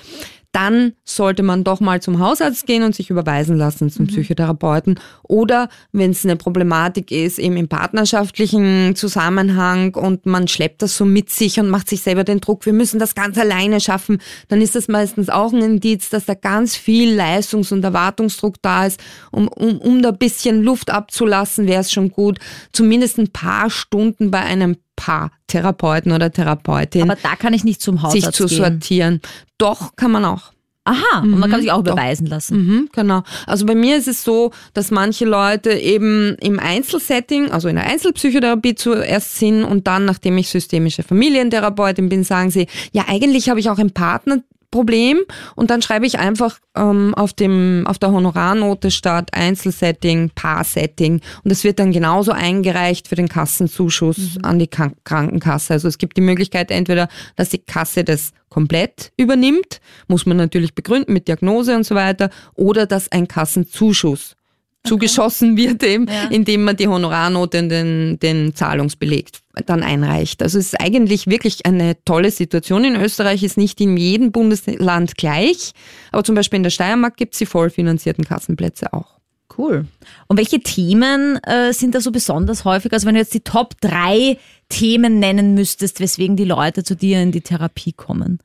dann 0.53 0.95
sollte 1.05 1.43
man 1.43 1.63
doch 1.63 1.81
mal 1.81 2.03
zum 2.03 2.19
Hausarzt 2.19 2.67
gehen 2.67 2.83
und 2.83 2.95
sich 2.95 3.11
überweisen 3.11 3.57
lassen 3.57 3.91
zum 3.91 4.09
Psychotherapeuten. 4.09 4.99
Oder 5.23 5.69
wenn 5.93 6.11
es 6.11 6.25
eine 6.25 6.37
Problematik 6.37 7.13
ist, 7.13 7.39
eben 7.39 7.57
im 7.57 7.69
partnerschaftlichen 7.69 8.97
Zusammenhang 8.97 9.95
und 9.95 10.27
man 10.27 10.49
schleppt 10.49 10.83
das 10.83 10.97
so 10.97 11.05
mit 11.05 11.31
sich 11.31 11.61
und 11.61 11.69
macht 11.69 11.89
sich 11.89 12.03
selber 12.03 12.25
den 12.25 12.41
Druck, 12.41 12.67
wir 12.67 12.73
müssen 12.73 12.99
das 12.99 13.15
ganz 13.15 13.39
alleine 13.39 13.81
schaffen, 13.81 14.19
dann 14.49 14.61
ist 14.61 14.75
das 14.75 14.89
meistens 14.89 15.29
auch 15.29 15.53
ein 15.53 15.63
Indiz, 15.63 16.11
dass 16.11 16.27
da 16.27 16.35
ganz 16.35 16.77
viel 16.77 17.15
Leistungs- 17.15 17.73
und 17.73 17.85
Erwartungsdruck 17.85 18.57
da 18.63 18.87
ist. 18.87 19.01
Um, 19.31 19.47
um, 19.49 19.79
um 19.79 20.03
da 20.03 20.09
ein 20.11 20.19
bisschen 20.19 20.63
Luft 20.63 20.91
abzulassen, 20.91 21.69
wäre 21.69 21.81
es 21.81 21.93
schon 21.93 22.11
gut, 22.11 22.39
zumindest 22.73 23.19
ein 23.19 23.29
paar 23.29 23.71
Stunden 23.71 24.31
bei 24.31 24.41
einem 24.41 24.77
Paartherapeuten 24.97 26.13
oder 26.13 26.31
Therapeutin 26.31 27.03
Aber 27.11 27.19
da 27.21 27.35
kann 27.37 27.55
ich 27.55 27.65
nicht 27.65 27.81
zum 27.81 27.97
sich 27.97 28.03
Hausarzt 28.05 28.37
zu 28.37 28.47
gehen. 28.47 28.59
sortieren. 28.59 29.21
Doch, 29.61 29.95
kann 29.97 30.11
man 30.11 30.25
auch. 30.25 30.53
Aha, 30.85 31.21
und 31.23 31.39
man 31.39 31.51
kann 31.51 31.61
sich 31.61 31.71
auch 31.71 31.85
doch. 31.85 31.93
überweisen 31.93 32.27
lassen. 32.27 32.57
Mhm, 32.57 32.89
genau. 32.93 33.23
Also 33.47 33.67
bei 33.67 33.75
mir 33.75 33.99
ist 33.99 34.09
es 34.09 34.25
so, 34.25 34.51
dass 34.73 34.91
manche 34.91 35.27
Leute 35.27 35.73
eben 35.73 36.37
im 36.41 36.59
Einzelsetting, 36.59 37.51
also 37.51 37.69
in 37.69 37.77
der 37.77 37.87
Einzelpsychotherapie 37.87 38.75
zuerst 38.75 39.37
sind 39.37 39.65
und 39.65 39.87
dann, 39.87 40.07
nachdem 40.07 40.39
ich 40.39 40.49
systemische 40.49 41.03
Familientherapeutin 41.03 42.09
bin, 42.09 42.25
sagen 42.25 42.51
sie, 42.51 42.67
ja 42.93 43.05
eigentlich 43.09 43.51
habe 43.51 43.61
ich 43.61 43.69
auch 43.69 43.79
ein 43.79 43.91
Partner 43.93 44.39
Problem 44.71 45.19
und 45.57 45.71
dann 45.71 45.83
schreibe 45.83 46.07
ich 46.07 46.19
einfach 46.19 46.59
ähm, 46.77 47.15
auf, 47.15 47.33
dem, 47.33 47.85
auf 47.87 47.99
der 47.99 48.13
Honorarnote 48.13 48.91
statt 48.91 49.31
Einzelsetting, 49.33 50.31
Paarsetting 50.35 51.21
und 51.43 51.51
es 51.51 51.65
wird 51.65 51.79
dann 51.79 51.93
genauso 51.93 52.33
eingereicht 52.33 53.09
für 53.09 53.17
den 53.17 53.29
Kassenzuschuss 53.29 54.37
mhm. 54.37 54.45
an 54.45 54.59
die 54.59 54.69
Krankenkasse. 54.69 55.73
Also 55.73 55.89
es 55.89 55.99
gibt 55.99 56.17
die 56.17 56.23
Möglichkeit 56.23 56.71
entweder, 56.71 57.09
dass 57.37 57.49
die 57.49 57.59
Kasse 57.59 58.05
das 58.05 58.33
komplett 58.49 59.13
übernimmt, 59.17 59.81
muss 60.09 60.27
man 60.27 60.37
natürlich 60.37 60.75
begründen 60.75 61.13
mit 61.13 61.29
Diagnose 61.29 61.75
und 61.75 61.85
so 61.85 61.95
weiter, 61.95 62.31
oder 62.55 62.87
dass 62.87 63.11
ein 63.11 63.29
Kassenzuschuss 63.29 64.37
zugeschossen 64.85 65.57
wird, 65.57 65.83
eben, 65.83 66.07
ja. 66.07 66.29
indem 66.31 66.65
man 66.65 66.77
die 66.77 66.89
Honorarnote 66.89 67.59
in 67.59 67.69
den, 67.69 68.19
den 68.21 68.55
Zahlungsbeleg 68.55 69.29
dann 69.69 69.83
einreicht. 69.83 70.43
Also 70.43 70.59
es 70.59 70.67
ist 70.67 70.81
eigentlich 70.81 71.27
wirklich 71.27 71.67
eine 71.67 72.03
tolle 72.05 72.31
Situation 72.31 72.85
in 72.85 72.97
Österreich, 72.97 73.43
ist 73.43 73.57
nicht 73.57 73.81
in 73.81 73.97
jedem 73.97 74.33
Bundesland 74.33 75.17
gleich, 75.17 75.73
aber 76.13 76.25
zum 76.25 76.35
Beispiel 76.35 76.59
in 76.59 76.63
der 76.63 76.71
Steiermark 76.71 77.17
gibt 77.17 77.35
es 77.35 77.39
die 77.39 77.47
vollfinanzierten 77.47 78.25
Kassenplätze 78.25 78.93
auch. 78.93 79.19
Cool. 79.57 79.87
Und 80.29 80.37
welche 80.37 80.61
Themen 80.61 81.37
äh, 81.43 81.73
sind 81.73 81.95
da 81.95 82.01
so 82.01 82.13
besonders 82.13 82.65
häufig? 82.65 82.93
Also 82.93 83.07
wenn 83.07 83.15
du 83.15 83.21
jetzt 83.21 83.35
die 83.35 83.41
Top 83.41 83.81
drei 83.81 84.39
Themen 84.69 85.19
nennen 85.19 85.55
müsstest, 85.55 86.01
weswegen 86.01 86.37
die 86.37 86.45
Leute 86.45 86.85
zu 86.85 86.95
dir 86.95 87.21
in 87.21 87.33
die 87.33 87.41
Therapie 87.41 87.93
kommen? 87.93 88.39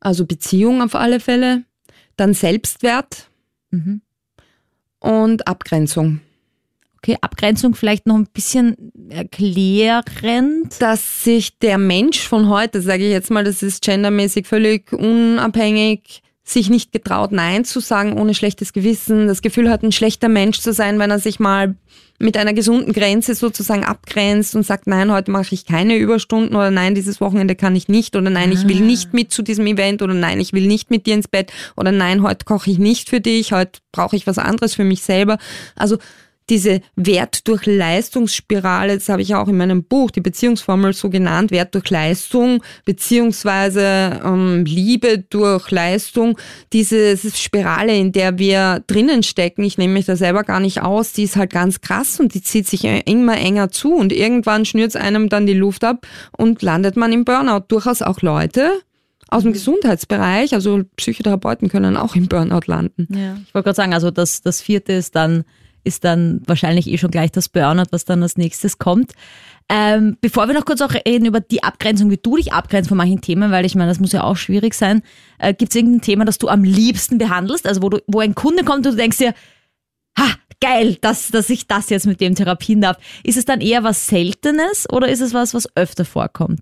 Also 0.00 0.26
Beziehung 0.26 0.82
auf 0.82 0.94
alle 0.94 1.18
Fälle, 1.18 1.64
dann 2.16 2.34
Selbstwert. 2.34 3.30
Mhm 3.70 4.02
und 5.02 5.48
Abgrenzung. 5.48 6.20
Okay, 7.04 7.18
Abgrenzung 7.20 7.74
vielleicht 7.74 8.06
noch 8.06 8.14
ein 8.14 8.28
bisschen 8.32 8.92
erklärend. 9.10 10.80
Dass 10.80 11.24
sich 11.24 11.58
der 11.58 11.76
Mensch 11.76 12.20
von 12.20 12.48
heute, 12.48 12.80
sage 12.80 13.04
ich 13.04 13.10
jetzt 13.10 13.28
mal, 13.28 13.42
das 13.42 13.64
ist 13.64 13.82
gendermäßig 13.82 14.46
völlig 14.46 14.92
unabhängig, 14.92 16.22
sich 16.44 16.70
nicht 16.70 16.92
getraut, 16.92 17.32
Nein 17.32 17.64
zu 17.64 17.80
sagen 17.80 18.18
ohne 18.18 18.34
schlechtes 18.34 18.72
Gewissen, 18.72 19.26
das 19.26 19.42
Gefühl 19.42 19.68
hat, 19.68 19.82
ein 19.82 19.90
schlechter 19.90 20.28
Mensch 20.28 20.60
zu 20.60 20.72
sein, 20.72 21.00
wenn 21.00 21.10
er 21.10 21.18
sich 21.18 21.40
mal 21.40 21.74
mit 22.20 22.36
einer 22.36 22.52
gesunden 22.52 22.92
Grenze 22.92 23.34
sozusagen 23.34 23.84
abgrenzt 23.84 24.54
und 24.54 24.64
sagt, 24.64 24.86
nein, 24.86 25.10
heute 25.10 25.32
mache 25.32 25.54
ich 25.56 25.66
keine 25.66 25.96
Überstunden 25.96 26.54
oder 26.54 26.70
nein, 26.70 26.94
dieses 26.94 27.20
Wochenende 27.20 27.56
kann 27.56 27.74
ich 27.74 27.88
nicht 27.88 28.14
oder 28.14 28.30
nein, 28.30 28.52
ich 28.52 28.68
will 28.68 28.82
ah. 28.82 28.86
nicht 28.86 29.12
mit 29.12 29.32
zu 29.32 29.42
diesem 29.42 29.66
Event 29.66 30.02
oder 30.02 30.14
nein, 30.14 30.38
ich 30.38 30.52
will 30.52 30.68
nicht 30.68 30.90
mit 30.90 31.06
dir 31.06 31.14
ins 31.14 31.26
Bett 31.26 31.52
oder 31.76 31.90
nein, 31.90 32.22
heute 32.22 32.44
koche 32.44 32.70
ich 32.70 32.78
nicht 32.78 33.08
für 33.08 33.20
dich, 33.20 33.52
heute 33.52 33.80
brauche 33.90 34.14
ich 34.14 34.28
was 34.28 34.38
anderes 34.38 34.76
für 34.76 34.84
mich 34.84 35.02
selber. 35.02 35.38
Also 35.74 35.98
diese 36.50 36.80
Wert 36.96 37.46
durch 37.48 37.66
Leistungsspirale, 37.66 38.94
das 38.94 39.08
habe 39.08 39.22
ich 39.22 39.34
auch 39.34 39.48
in 39.48 39.56
meinem 39.56 39.84
Buch, 39.84 40.10
die 40.10 40.20
Beziehungsformel 40.20 40.92
so 40.92 41.10
genannt, 41.10 41.50
Wert 41.50 41.74
durch 41.74 41.88
Leistung, 41.90 42.62
beziehungsweise 42.84 44.20
ähm, 44.24 44.64
Liebe 44.64 45.18
durch 45.18 45.70
Leistung, 45.70 46.38
diese 46.72 47.16
Spirale, 47.16 47.96
in 47.96 48.12
der 48.12 48.38
wir 48.38 48.82
drinnen 48.86 49.22
stecken, 49.22 49.64
ich 49.64 49.78
nehme 49.78 49.94
mich 49.94 50.06
da 50.06 50.16
selber 50.16 50.42
gar 50.42 50.60
nicht 50.60 50.82
aus, 50.82 51.12
die 51.12 51.24
ist 51.24 51.36
halt 51.36 51.50
ganz 51.50 51.80
krass 51.80 52.20
und 52.20 52.34
die 52.34 52.42
zieht 52.42 52.66
sich 52.66 52.84
immer 52.84 53.36
enger 53.36 53.70
zu 53.70 53.94
und 53.94 54.12
irgendwann 54.12 54.64
schnürt 54.64 54.96
einem 54.96 55.28
dann 55.28 55.46
die 55.46 55.54
Luft 55.54 55.84
ab 55.84 56.06
und 56.36 56.62
landet 56.62 56.96
man 56.96 57.12
im 57.12 57.24
Burnout. 57.24 57.64
Durchaus 57.68 58.02
auch 58.02 58.20
Leute, 58.20 58.72
aus 59.32 59.44
dem 59.44 59.52
Gesundheitsbereich, 59.52 60.52
also 60.52 60.82
Psychotherapeuten 60.96 61.68
können 61.68 61.96
auch 61.96 62.14
im 62.14 62.28
Burnout 62.28 62.66
landen. 62.66 63.08
Ja. 63.10 63.38
Ich 63.46 63.54
wollte 63.54 63.64
gerade 63.64 63.76
sagen, 63.76 63.94
also 63.94 64.10
das, 64.10 64.42
das 64.42 64.60
vierte 64.60 64.92
ist 64.92 65.16
dann 65.16 65.44
ist 65.84 66.04
dann 66.04 66.42
wahrscheinlich 66.46 66.88
eh 66.88 66.98
schon 66.98 67.10
gleich 67.10 67.32
das 67.32 67.48
Burnout, 67.48 67.90
was 67.90 68.04
dann 68.04 68.22
als 68.22 68.36
nächstes 68.36 68.78
kommt. 68.78 69.12
Ähm, 69.68 70.16
bevor 70.20 70.48
wir 70.48 70.54
noch 70.54 70.64
kurz 70.64 70.80
auch 70.80 70.92
reden 70.94 71.24
über 71.24 71.40
die 71.40 71.62
Abgrenzung, 71.62 72.10
wie 72.10 72.18
du 72.18 72.36
dich 72.36 72.52
abgrenzt 72.52 72.88
von 72.88 72.98
manchen 72.98 73.20
Themen, 73.20 73.50
weil 73.50 73.64
ich 73.64 73.74
meine, 73.74 73.90
das 73.90 74.00
muss 74.00 74.12
ja 74.12 74.24
auch 74.24 74.36
schwierig 74.36 74.74
sein. 74.74 75.02
Äh, 75.38 75.54
Gibt 75.54 75.72
es 75.72 75.76
irgendein 75.76 76.02
Thema, 76.02 76.24
das 76.24 76.38
du 76.38 76.48
am 76.48 76.64
liebsten 76.64 77.18
behandelst? 77.18 77.66
Also 77.66 77.82
wo, 77.82 77.88
du, 77.88 77.98
wo 78.06 78.20
ein 78.20 78.34
Kunde 78.34 78.64
kommt 78.64 78.86
und 78.86 78.94
du 78.94 78.96
denkst 78.96 79.18
dir, 79.18 79.34
ha, 80.18 80.26
geil, 80.60 80.96
dass, 81.00 81.28
dass 81.28 81.50
ich 81.50 81.66
das 81.66 81.90
jetzt 81.90 82.06
mit 82.06 82.20
dem 82.20 82.34
therapien 82.34 82.80
darf. 82.80 82.98
Ist 83.24 83.36
es 83.36 83.44
dann 83.44 83.60
eher 83.60 83.82
was 83.82 84.06
Seltenes 84.06 84.88
oder 84.90 85.08
ist 85.08 85.20
es 85.20 85.34
was, 85.34 85.54
was 85.54 85.68
öfter 85.76 86.04
vorkommt? 86.04 86.60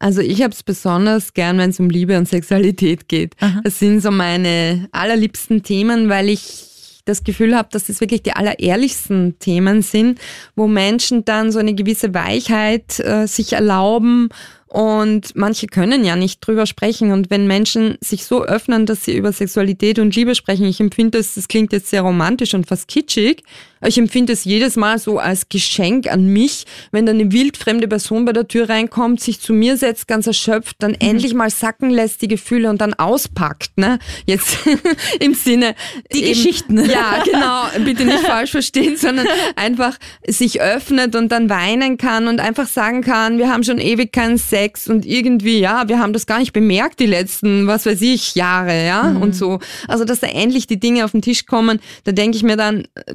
Also 0.00 0.20
ich 0.20 0.42
habe 0.42 0.52
es 0.52 0.62
besonders 0.62 1.34
gern, 1.34 1.58
wenn 1.58 1.70
es 1.70 1.80
um 1.80 1.90
Liebe 1.90 2.16
und 2.18 2.28
Sexualität 2.28 3.08
geht. 3.08 3.34
Aha. 3.40 3.60
Das 3.64 3.78
sind 3.78 4.00
so 4.00 4.10
meine 4.10 4.88
allerliebsten 4.92 5.62
Themen, 5.62 6.08
weil 6.08 6.28
ich 6.28 6.67
das 7.08 7.24
Gefühl 7.24 7.56
habe, 7.56 7.68
dass 7.72 7.86
das 7.86 8.00
wirklich 8.00 8.22
die 8.22 8.32
allerehrlichsten 8.32 9.38
Themen 9.38 9.82
sind, 9.82 10.20
wo 10.54 10.66
Menschen 10.66 11.24
dann 11.24 11.50
so 11.52 11.58
eine 11.58 11.74
gewisse 11.74 12.14
Weichheit 12.14 13.00
äh, 13.00 13.26
sich 13.26 13.54
erlauben 13.54 14.28
und 14.68 15.34
manche 15.34 15.66
können 15.66 16.04
ja 16.04 16.14
nicht 16.14 16.46
drüber 16.46 16.66
sprechen. 16.66 17.10
Und 17.10 17.30
wenn 17.30 17.46
Menschen 17.46 17.96
sich 18.02 18.26
so 18.26 18.44
öffnen, 18.44 18.84
dass 18.84 19.04
sie 19.04 19.16
über 19.16 19.32
Sexualität 19.32 19.98
und 19.98 20.14
Liebe 20.14 20.34
sprechen, 20.34 20.66
ich 20.66 20.78
empfinde 20.78 21.18
es, 21.18 21.34
das 21.34 21.48
klingt 21.48 21.72
jetzt 21.72 21.88
sehr 21.88 22.02
romantisch 22.02 22.52
und 22.52 22.66
fast 22.66 22.86
kitschig, 22.86 23.44
ich 23.86 23.98
empfinde 23.98 24.32
es 24.32 24.44
jedes 24.44 24.76
Mal 24.76 24.98
so 24.98 25.18
als 25.18 25.48
Geschenk 25.48 26.10
an 26.10 26.26
mich, 26.26 26.64
wenn 26.90 27.06
dann 27.06 27.20
eine 27.20 27.32
wildfremde 27.32 27.88
Person 27.88 28.24
bei 28.24 28.32
der 28.32 28.48
Tür 28.48 28.68
reinkommt, 28.68 29.20
sich 29.20 29.40
zu 29.40 29.52
mir 29.52 29.76
setzt, 29.76 30.08
ganz 30.08 30.26
erschöpft, 30.26 30.76
dann 30.80 30.92
mhm. 30.92 30.96
endlich 31.00 31.34
mal 31.34 31.50
sacken 31.50 31.90
lässt 31.90 32.22
die 32.22 32.28
Gefühle 32.28 32.70
und 32.70 32.80
dann 32.80 32.94
auspackt. 32.94 33.76
Ne? 33.76 33.98
Jetzt 34.26 34.58
im 35.20 35.34
Sinne. 35.34 35.74
Die 36.12 36.24
eben, 36.24 36.28
Geschichten. 36.28 36.78
Ja, 36.88 37.22
genau. 37.22 37.84
Bitte 37.84 38.04
nicht 38.04 38.20
falsch 38.26 38.52
verstehen, 38.52 38.96
sondern 38.96 39.26
einfach 39.56 39.98
sich 40.26 40.60
öffnet 40.60 41.14
und 41.14 41.30
dann 41.30 41.50
weinen 41.50 41.98
kann 41.98 42.28
und 42.28 42.40
einfach 42.40 42.66
sagen 42.66 43.02
kann, 43.02 43.38
wir 43.38 43.50
haben 43.50 43.62
schon 43.62 43.78
ewig 43.78 44.12
keinen 44.12 44.38
Sex 44.38 44.88
und 44.88 45.04
irgendwie, 45.04 45.60
ja, 45.60 45.88
wir 45.88 45.98
haben 45.98 46.12
das 46.12 46.26
gar 46.26 46.38
nicht 46.38 46.52
bemerkt 46.52 47.00
die 47.00 47.06
letzten, 47.06 47.66
was 47.66 47.84
weiß 47.84 48.00
ich, 48.00 48.34
Jahre, 48.34 48.86
ja, 48.86 49.04
mhm. 49.04 49.22
und 49.22 49.34
so. 49.34 49.58
Also, 49.86 50.04
dass 50.04 50.20
da 50.20 50.28
endlich 50.28 50.66
die 50.66 50.80
Dinge 50.80 51.04
auf 51.04 51.12
den 51.12 51.22
Tisch 51.22 51.46
kommen, 51.46 51.80
da 52.04 52.12
denke 52.12 52.36
ich 52.36 52.42
mir 52.42 52.56
dann, 52.56 52.84
äh, 52.94 53.14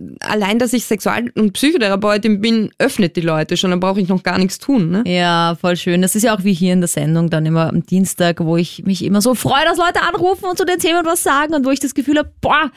allein, 0.54 0.60
dass 0.60 0.74
ich 0.74 0.86
Sexual- 0.86 1.32
und 1.36 1.54
Psychotherapeutin 1.54 2.42
bin, 2.42 2.72
öffnet 2.78 3.16
die 3.16 3.22
Leute 3.22 3.58
schon, 3.58 3.72
da 3.72 3.78
brauche 3.78 4.00
ich 4.00 4.08
noch 4.08 4.24
gar 4.24 4.38
nichts 4.38 4.60
tun, 4.60 4.92
ne? 4.92 5.04
Ja, 5.06 5.56
voll 5.60 5.76
schön. 5.76 6.02
Das 6.02 6.16
ist 6.16 6.24
ja 6.24 6.36
auch 6.36 6.44
wie 6.44 6.54
hier 6.54 6.74
in 6.74 6.82
der 6.82 6.88
Sendung 6.88 7.30
dann 7.30 7.46
immer 7.46 7.70
am 7.70 7.86
Dienstag, 7.86 8.44
wo 8.44 8.58
ich 8.58 8.84
mich 8.86 9.04
immer 9.04 9.22
so 9.22 9.36
freue, 9.36 9.66
dass 9.66 9.78
Leute 9.78 10.02
anrufen 10.02 10.46
und 10.46 10.58
zu 10.58 10.66
den 10.66 10.80
Themen 10.80 11.06
was 11.06 11.24
sagen 11.24 11.54
und 11.54 11.66
wo 11.66 11.72
ich 11.72 11.80
das 11.80 11.94
Gefühl 11.94 12.18
habe, 12.18 12.32
boah, 12.42 12.72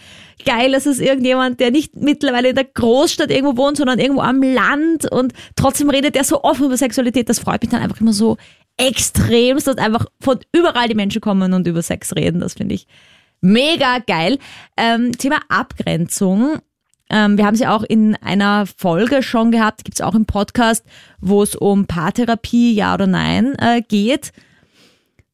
geil, 0.45 0.75
es 0.75 0.87
ist 0.87 1.01
irgendjemand, 1.01 1.61
der 1.61 1.71
nicht 1.71 1.97
mittlerweile 1.97 2.51
in 2.51 2.55
der 2.55 2.65
Großstadt 2.65 3.31
irgendwo 3.31 3.57
wohnt, 3.57 3.77
sondern 3.77 3.99
irgendwo 3.99 4.23
am 4.23 4.43
Land 4.43 5.11
und 5.11 5.33
trotzdem 5.55 5.91
redet 5.91 6.15
der 6.15 6.25
so 6.25 6.43
offen 6.43 6.67
über 6.67 6.77
Sexualität. 6.77 7.29
Das 7.29 7.39
freut 7.39 7.63
mich 7.63 7.71
dann 7.71 7.83
einfach 7.83 8.01
immer 8.01 8.13
so 8.13 8.37
extremst, 8.79 9.67
dass 9.67 9.79
einfach 9.79 10.07
von 10.21 10.39
überall 10.53 10.89
die 10.89 10.95
Menschen 10.95 11.21
kommen 11.21 11.53
und 11.53 11.67
über 11.67 11.83
Sex 11.83 12.15
reden. 12.15 12.41
Das 12.41 12.55
finde 12.55 12.75
ich 12.75 12.87
mega 13.41 13.99
geil. 13.99 14.39
Ähm, 14.77 15.13
Thema 15.17 15.41
Abgrenzung. 15.49 16.59
Ähm, 17.11 17.39
wir 17.39 17.47
haben 17.47 17.57
sie 17.57 17.67
auch 17.67 17.83
in 17.83 18.17
einer 18.17 18.67
Folge 18.67 19.23
schon 19.23 19.51
gehabt, 19.51 19.85
gibt 19.85 19.99
es 19.99 20.01
auch 20.01 20.15
im 20.15 20.27
Podcast, 20.27 20.85
wo 21.21 21.43
es 21.43 21.55
um 21.55 21.87
Paartherapie, 21.87 22.75
ja 22.75 22.95
oder 22.95 23.07
nein 23.07 23.55
äh, 23.59 23.83
geht 23.83 24.33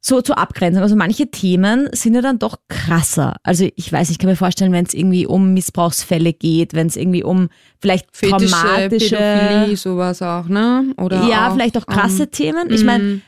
so 0.04 0.20
zur 0.20 0.36
Abgrenzung. 0.36 0.82
Also 0.82 0.96
manche 0.96 1.30
Themen 1.30 1.88
sind 1.92 2.14
ja 2.14 2.20
dann 2.20 2.40
doch 2.40 2.58
krasser. 2.68 3.36
Also 3.44 3.68
ich 3.76 3.90
weiß, 3.92 4.10
ich 4.10 4.18
kann 4.18 4.28
mir 4.28 4.36
vorstellen, 4.36 4.72
wenn 4.72 4.84
es 4.84 4.94
irgendwie 4.94 5.26
um 5.26 5.54
Missbrauchsfälle 5.54 6.32
geht, 6.32 6.74
wenn 6.74 6.88
es 6.88 6.96
irgendwie 6.96 7.22
um 7.22 7.48
vielleicht 7.80 8.08
Fetische, 8.10 8.50
traumatische 8.50 9.16
Pädophilie, 9.16 9.76
sowas 9.76 10.20
auch, 10.20 10.48
ne? 10.48 10.92
Oder 10.96 11.28
ja, 11.28 11.48
auch, 11.48 11.52
vielleicht 11.54 11.78
auch 11.78 11.86
krasse 11.86 12.24
um, 12.24 12.30
Themen. 12.32 12.70
Ich 12.70 12.82
meine, 12.82 13.04
mm. 13.04 13.22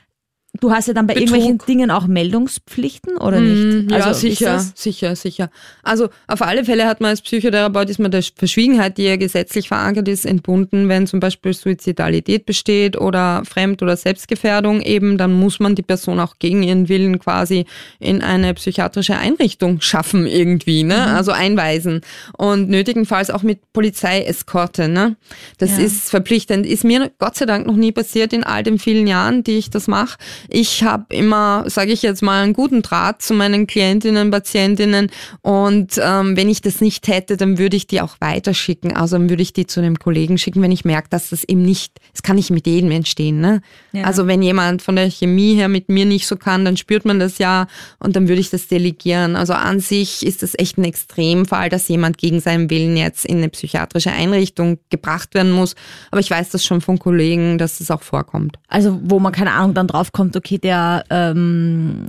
Du 0.60 0.70
hast 0.70 0.86
ja 0.86 0.94
dann 0.94 1.08
bei 1.08 1.14
Betrug. 1.14 1.36
irgendwelchen 1.36 1.66
Dingen 1.66 1.90
auch 1.90 2.06
Meldungspflichten 2.06 3.16
oder 3.16 3.40
nicht? 3.40 3.88
Mm, 3.88 3.90
ja, 3.90 3.96
also, 3.96 4.20
sicher, 4.20 4.60
sicher, 4.74 5.16
sicher. 5.16 5.50
Also 5.82 6.10
auf 6.28 6.42
alle 6.42 6.64
Fälle 6.64 6.86
hat 6.86 7.00
man 7.00 7.10
als 7.10 7.22
Psychotherapeut 7.22 7.90
ist 7.90 7.98
man 7.98 8.12
der 8.12 8.22
Verschwiegenheit, 8.22 8.96
die 8.96 9.02
ja 9.02 9.16
gesetzlich 9.16 9.66
verankert 9.66 10.06
ist, 10.06 10.24
entbunden, 10.24 10.88
wenn 10.88 11.08
zum 11.08 11.18
Beispiel 11.18 11.54
Suizidalität 11.54 12.46
besteht 12.46 12.96
oder 12.96 13.42
Fremd- 13.44 13.82
oder 13.82 13.96
Selbstgefährdung 13.96 14.80
eben, 14.80 15.18
dann 15.18 15.32
muss 15.32 15.58
man 15.58 15.74
die 15.74 15.82
Person 15.82 16.20
auch 16.20 16.38
gegen 16.38 16.62
ihren 16.62 16.88
Willen 16.88 17.18
quasi 17.18 17.66
in 17.98 18.22
eine 18.22 18.54
psychiatrische 18.54 19.16
Einrichtung 19.16 19.80
schaffen 19.80 20.24
irgendwie, 20.24 20.84
ne? 20.84 20.94
Mhm. 20.94 21.16
Also 21.16 21.32
einweisen. 21.32 22.02
Und 22.38 22.70
nötigenfalls 22.70 23.30
auch 23.30 23.42
mit 23.42 23.72
Polizeieskorte, 23.72 24.88
ne? 24.88 25.16
Das 25.58 25.78
ja. 25.78 25.84
ist 25.84 26.10
verpflichtend. 26.10 26.64
Ist 26.64 26.84
mir 26.84 27.10
Gott 27.18 27.34
sei 27.34 27.46
Dank 27.46 27.66
noch 27.66 27.76
nie 27.76 27.90
passiert 27.90 28.32
in 28.32 28.44
all 28.44 28.62
den 28.62 28.78
vielen 28.78 29.08
Jahren, 29.08 29.42
die 29.42 29.58
ich 29.58 29.70
das 29.70 29.88
mache. 29.88 30.16
Ich 30.48 30.82
habe 30.82 31.14
immer, 31.14 31.64
sage 31.68 31.92
ich 31.92 32.02
jetzt 32.02 32.22
mal, 32.22 32.42
einen 32.42 32.52
guten 32.52 32.82
Draht 32.82 33.22
zu 33.22 33.34
meinen 33.34 33.66
Klientinnen, 33.66 34.30
Patientinnen 34.30 35.10
und 35.42 36.00
ähm, 36.02 36.36
wenn 36.36 36.48
ich 36.48 36.60
das 36.60 36.80
nicht 36.80 37.08
hätte, 37.08 37.36
dann 37.36 37.58
würde 37.58 37.76
ich 37.76 37.86
die 37.86 38.00
auch 38.00 38.16
weiterschicken. 38.20 38.96
Also 38.96 39.16
dann 39.16 39.30
würde 39.30 39.42
ich 39.42 39.52
die 39.52 39.66
zu 39.66 39.80
einem 39.80 39.98
Kollegen 39.98 40.38
schicken, 40.38 40.62
wenn 40.62 40.72
ich 40.72 40.84
merke, 40.84 41.08
dass 41.10 41.30
das 41.30 41.44
eben 41.44 41.62
nicht, 41.62 41.98
es 42.12 42.22
kann 42.22 42.36
nicht 42.36 42.50
mit 42.50 42.66
jedem 42.66 42.90
entstehen. 42.90 43.40
Ne? 43.40 43.60
Ja. 43.92 44.04
Also 44.04 44.26
wenn 44.26 44.42
jemand 44.42 44.82
von 44.82 44.96
der 44.96 45.10
Chemie 45.10 45.54
her 45.54 45.68
mit 45.68 45.88
mir 45.88 46.06
nicht 46.06 46.26
so 46.26 46.36
kann, 46.36 46.64
dann 46.64 46.76
spürt 46.76 47.04
man 47.04 47.18
das 47.18 47.38
ja 47.38 47.66
und 47.98 48.16
dann 48.16 48.28
würde 48.28 48.40
ich 48.40 48.50
das 48.50 48.68
delegieren. 48.68 49.36
Also 49.36 49.54
an 49.54 49.80
sich 49.80 50.24
ist 50.24 50.42
das 50.42 50.54
echt 50.58 50.78
ein 50.78 50.84
Extremfall, 50.84 51.68
dass 51.68 51.88
jemand 51.88 52.18
gegen 52.18 52.40
seinen 52.40 52.70
Willen 52.70 52.96
jetzt 52.96 53.24
in 53.24 53.38
eine 53.38 53.48
psychiatrische 53.48 54.12
Einrichtung 54.12 54.78
gebracht 54.90 55.34
werden 55.34 55.52
muss. 55.52 55.74
Aber 56.10 56.20
ich 56.20 56.30
weiß 56.30 56.50
das 56.50 56.64
schon 56.64 56.80
von 56.80 56.98
Kollegen, 56.98 57.58
dass 57.58 57.78
das 57.78 57.90
auch 57.90 58.02
vorkommt. 58.02 58.56
Also 58.68 59.00
wo 59.02 59.18
man 59.18 59.32
keine 59.32 59.52
Ahnung 59.52 59.74
dann 59.74 59.86
drauf 59.86 60.12
kommt, 60.34 60.36
okay, 60.36 60.58
der 60.58 61.04
ähm, 61.10 62.08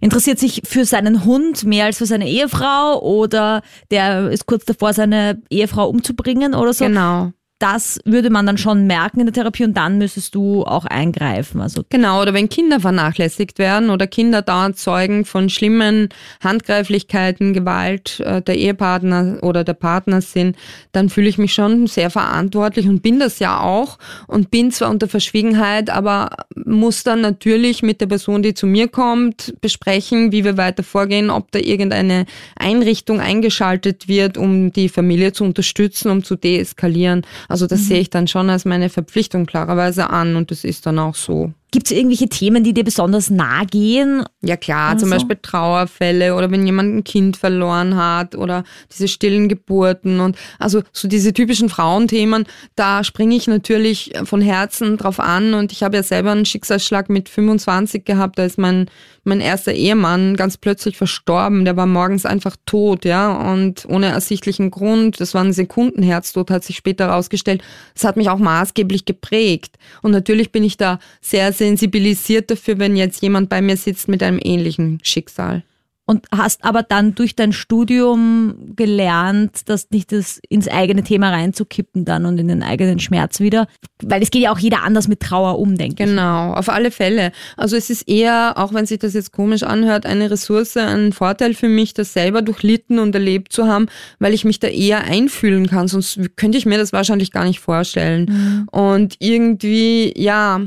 interessiert 0.00 0.38
sich 0.38 0.62
für 0.64 0.84
seinen 0.84 1.24
Hund 1.24 1.64
mehr 1.64 1.86
als 1.86 1.98
für 1.98 2.06
seine 2.06 2.28
Ehefrau 2.28 3.00
oder 3.00 3.62
der 3.90 4.30
ist 4.30 4.46
kurz 4.46 4.64
davor, 4.64 4.92
seine 4.92 5.42
Ehefrau 5.50 5.88
umzubringen 5.88 6.54
oder 6.54 6.72
so. 6.72 6.84
Genau 6.84 7.32
das 7.60 8.00
würde 8.04 8.30
man 8.30 8.46
dann 8.46 8.58
schon 8.58 8.86
merken 8.86 9.20
in 9.20 9.26
der 9.26 9.32
Therapie 9.32 9.64
und 9.64 9.76
dann 9.76 9.98
müsstest 9.98 10.34
du 10.34 10.64
auch 10.64 10.84
eingreifen. 10.84 11.60
Also 11.60 11.82
genau, 11.88 12.20
oder 12.20 12.34
wenn 12.34 12.48
Kinder 12.48 12.80
vernachlässigt 12.80 13.58
werden 13.58 13.90
oder 13.90 14.06
Kinder 14.06 14.42
dauernd 14.42 14.76
Zeugen 14.76 15.24
von 15.24 15.48
schlimmen 15.48 16.08
Handgreiflichkeiten, 16.42 17.52
Gewalt 17.54 18.20
äh, 18.20 18.42
der 18.42 18.56
Ehepartner 18.56 19.38
oder 19.42 19.62
der 19.62 19.74
Partner 19.74 20.20
sind, 20.20 20.56
dann 20.92 21.08
fühle 21.08 21.28
ich 21.28 21.38
mich 21.38 21.54
schon 21.54 21.86
sehr 21.86 22.10
verantwortlich 22.10 22.88
und 22.88 23.02
bin 23.02 23.20
das 23.20 23.38
ja 23.38 23.60
auch 23.60 23.98
und 24.26 24.50
bin 24.50 24.72
zwar 24.72 24.90
unter 24.90 25.08
Verschwiegenheit, 25.08 25.90
aber 25.90 26.30
muss 26.56 27.04
dann 27.04 27.20
natürlich 27.20 27.82
mit 27.82 28.00
der 28.00 28.06
Person, 28.06 28.42
die 28.42 28.54
zu 28.54 28.66
mir 28.66 28.88
kommt, 28.88 29.54
besprechen, 29.60 30.32
wie 30.32 30.44
wir 30.44 30.56
weiter 30.56 30.82
vorgehen, 30.82 31.30
ob 31.30 31.52
da 31.52 31.60
irgendeine 31.60 32.26
Einrichtung 32.56 33.20
eingeschaltet 33.20 34.08
wird, 34.08 34.36
um 34.36 34.72
die 34.72 34.88
Familie 34.88 35.32
zu 35.32 35.44
unterstützen, 35.44 36.10
um 36.10 36.24
zu 36.24 36.34
deeskalieren. 36.34 37.22
Also 37.48 37.66
das 37.66 37.80
mhm. 37.80 37.84
sehe 37.84 38.00
ich 38.00 38.10
dann 38.10 38.28
schon 38.28 38.50
als 38.50 38.64
meine 38.64 38.88
Verpflichtung 38.88 39.46
klarerweise 39.46 40.10
an 40.10 40.36
und 40.36 40.50
das 40.50 40.64
ist 40.64 40.86
dann 40.86 40.98
auch 40.98 41.14
so. 41.14 41.52
Gibt 41.74 41.90
es 41.90 41.96
irgendwelche 41.96 42.28
Themen, 42.28 42.62
die 42.62 42.72
dir 42.72 42.84
besonders 42.84 43.30
nahe 43.30 43.66
gehen? 43.66 44.22
Ja 44.42 44.56
klar, 44.56 44.96
zum 44.96 45.08
so? 45.08 45.14
Beispiel 45.16 45.38
Trauerfälle 45.42 46.36
oder 46.36 46.52
wenn 46.52 46.64
jemand 46.64 46.94
ein 46.94 47.02
Kind 47.02 47.36
verloren 47.36 47.96
hat 47.96 48.36
oder 48.36 48.62
diese 48.92 49.08
stillen 49.08 49.48
Geburten 49.48 50.20
und 50.20 50.36
also 50.60 50.82
so 50.92 51.08
diese 51.08 51.32
typischen 51.32 51.68
Frauenthemen, 51.68 52.44
da 52.76 53.02
springe 53.02 53.34
ich 53.34 53.48
natürlich 53.48 54.12
von 54.22 54.40
Herzen 54.40 54.98
drauf 54.98 55.18
an 55.18 55.54
und 55.54 55.72
ich 55.72 55.82
habe 55.82 55.96
ja 55.96 56.04
selber 56.04 56.30
einen 56.30 56.44
Schicksalsschlag 56.44 57.08
mit 57.08 57.28
25 57.28 58.04
gehabt, 58.04 58.38
da 58.38 58.44
ist 58.44 58.56
mein, 58.56 58.86
mein 59.24 59.40
erster 59.40 59.72
Ehemann 59.72 60.36
ganz 60.36 60.56
plötzlich 60.56 60.96
verstorben, 60.96 61.64
der 61.64 61.76
war 61.76 61.86
morgens 61.86 62.24
einfach 62.24 62.54
tot, 62.66 63.04
ja, 63.04 63.32
und 63.32 63.84
ohne 63.88 64.06
ersichtlichen 64.06 64.70
Grund, 64.70 65.20
das 65.20 65.34
war 65.34 65.42
ein 65.42 65.52
Sekundenherztod, 65.52 66.52
hat 66.52 66.62
sich 66.62 66.76
später 66.76 67.06
herausgestellt, 67.06 67.64
das 67.94 68.04
hat 68.04 68.16
mich 68.16 68.28
auch 68.28 68.38
maßgeblich 68.38 69.06
geprägt 69.06 69.76
und 70.02 70.12
natürlich 70.12 70.52
bin 70.52 70.62
ich 70.62 70.76
da 70.76 71.00
sehr, 71.20 71.52
sehr 71.52 71.63
sensibilisiert 71.64 72.50
dafür, 72.50 72.78
wenn 72.78 72.94
jetzt 72.94 73.22
jemand 73.22 73.48
bei 73.48 73.62
mir 73.62 73.76
sitzt 73.76 74.08
mit 74.08 74.22
einem 74.22 74.38
ähnlichen 74.42 74.98
Schicksal. 75.02 75.62
Und 76.06 76.26
hast 76.30 76.64
aber 76.64 76.82
dann 76.82 77.14
durch 77.14 77.34
dein 77.34 77.54
Studium 77.54 78.74
gelernt, 78.76 79.70
das 79.70 79.88
nicht 79.90 80.12
das 80.12 80.38
ins 80.50 80.68
eigene 80.68 81.02
Thema 81.02 81.30
reinzukippen 81.30 82.04
dann 82.04 82.26
und 82.26 82.38
in 82.38 82.48
den 82.48 82.62
eigenen 82.62 82.98
Schmerz 82.98 83.40
wieder. 83.40 83.68
Weil 84.02 84.22
es 84.22 84.30
geht 84.30 84.42
ja 84.42 84.52
auch 84.52 84.58
jeder 84.58 84.82
anders 84.82 85.08
mit 85.08 85.20
Trauer 85.20 85.58
um, 85.58 85.78
denke 85.78 86.04
genau, 86.04 86.10
ich. 86.10 86.16
Genau, 86.16 86.52
auf 86.52 86.68
alle 86.68 86.90
Fälle. 86.90 87.32
Also 87.56 87.76
es 87.76 87.88
ist 87.88 88.06
eher, 88.06 88.52
auch 88.56 88.74
wenn 88.74 88.84
sich 88.84 88.98
das 88.98 89.14
jetzt 89.14 89.32
komisch 89.32 89.62
anhört, 89.62 90.04
eine 90.04 90.30
Ressource, 90.30 90.76
ein 90.76 91.14
Vorteil 91.14 91.54
für 91.54 91.68
mich, 91.68 91.94
das 91.94 92.12
selber 92.12 92.42
durchlitten 92.42 92.98
und 92.98 93.14
erlebt 93.14 93.54
zu 93.54 93.66
haben, 93.66 93.86
weil 94.18 94.34
ich 94.34 94.44
mich 94.44 94.60
da 94.60 94.68
eher 94.68 95.04
einfühlen 95.04 95.68
kann. 95.68 95.88
Sonst 95.88 96.20
könnte 96.36 96.58
ich 96.58 96.66
mir 96.66 96.76
das 96.76 96.92
wahrscheinlich 96.92 97.32
gar 97.32 97.44
nicht 97.46 97.60
vorstellen. 97.60 98.26
Mhm. 98.26 98.68
Und 98.70 99.16
irgendwie, 99.20 100.12
ja, 100.18 100.60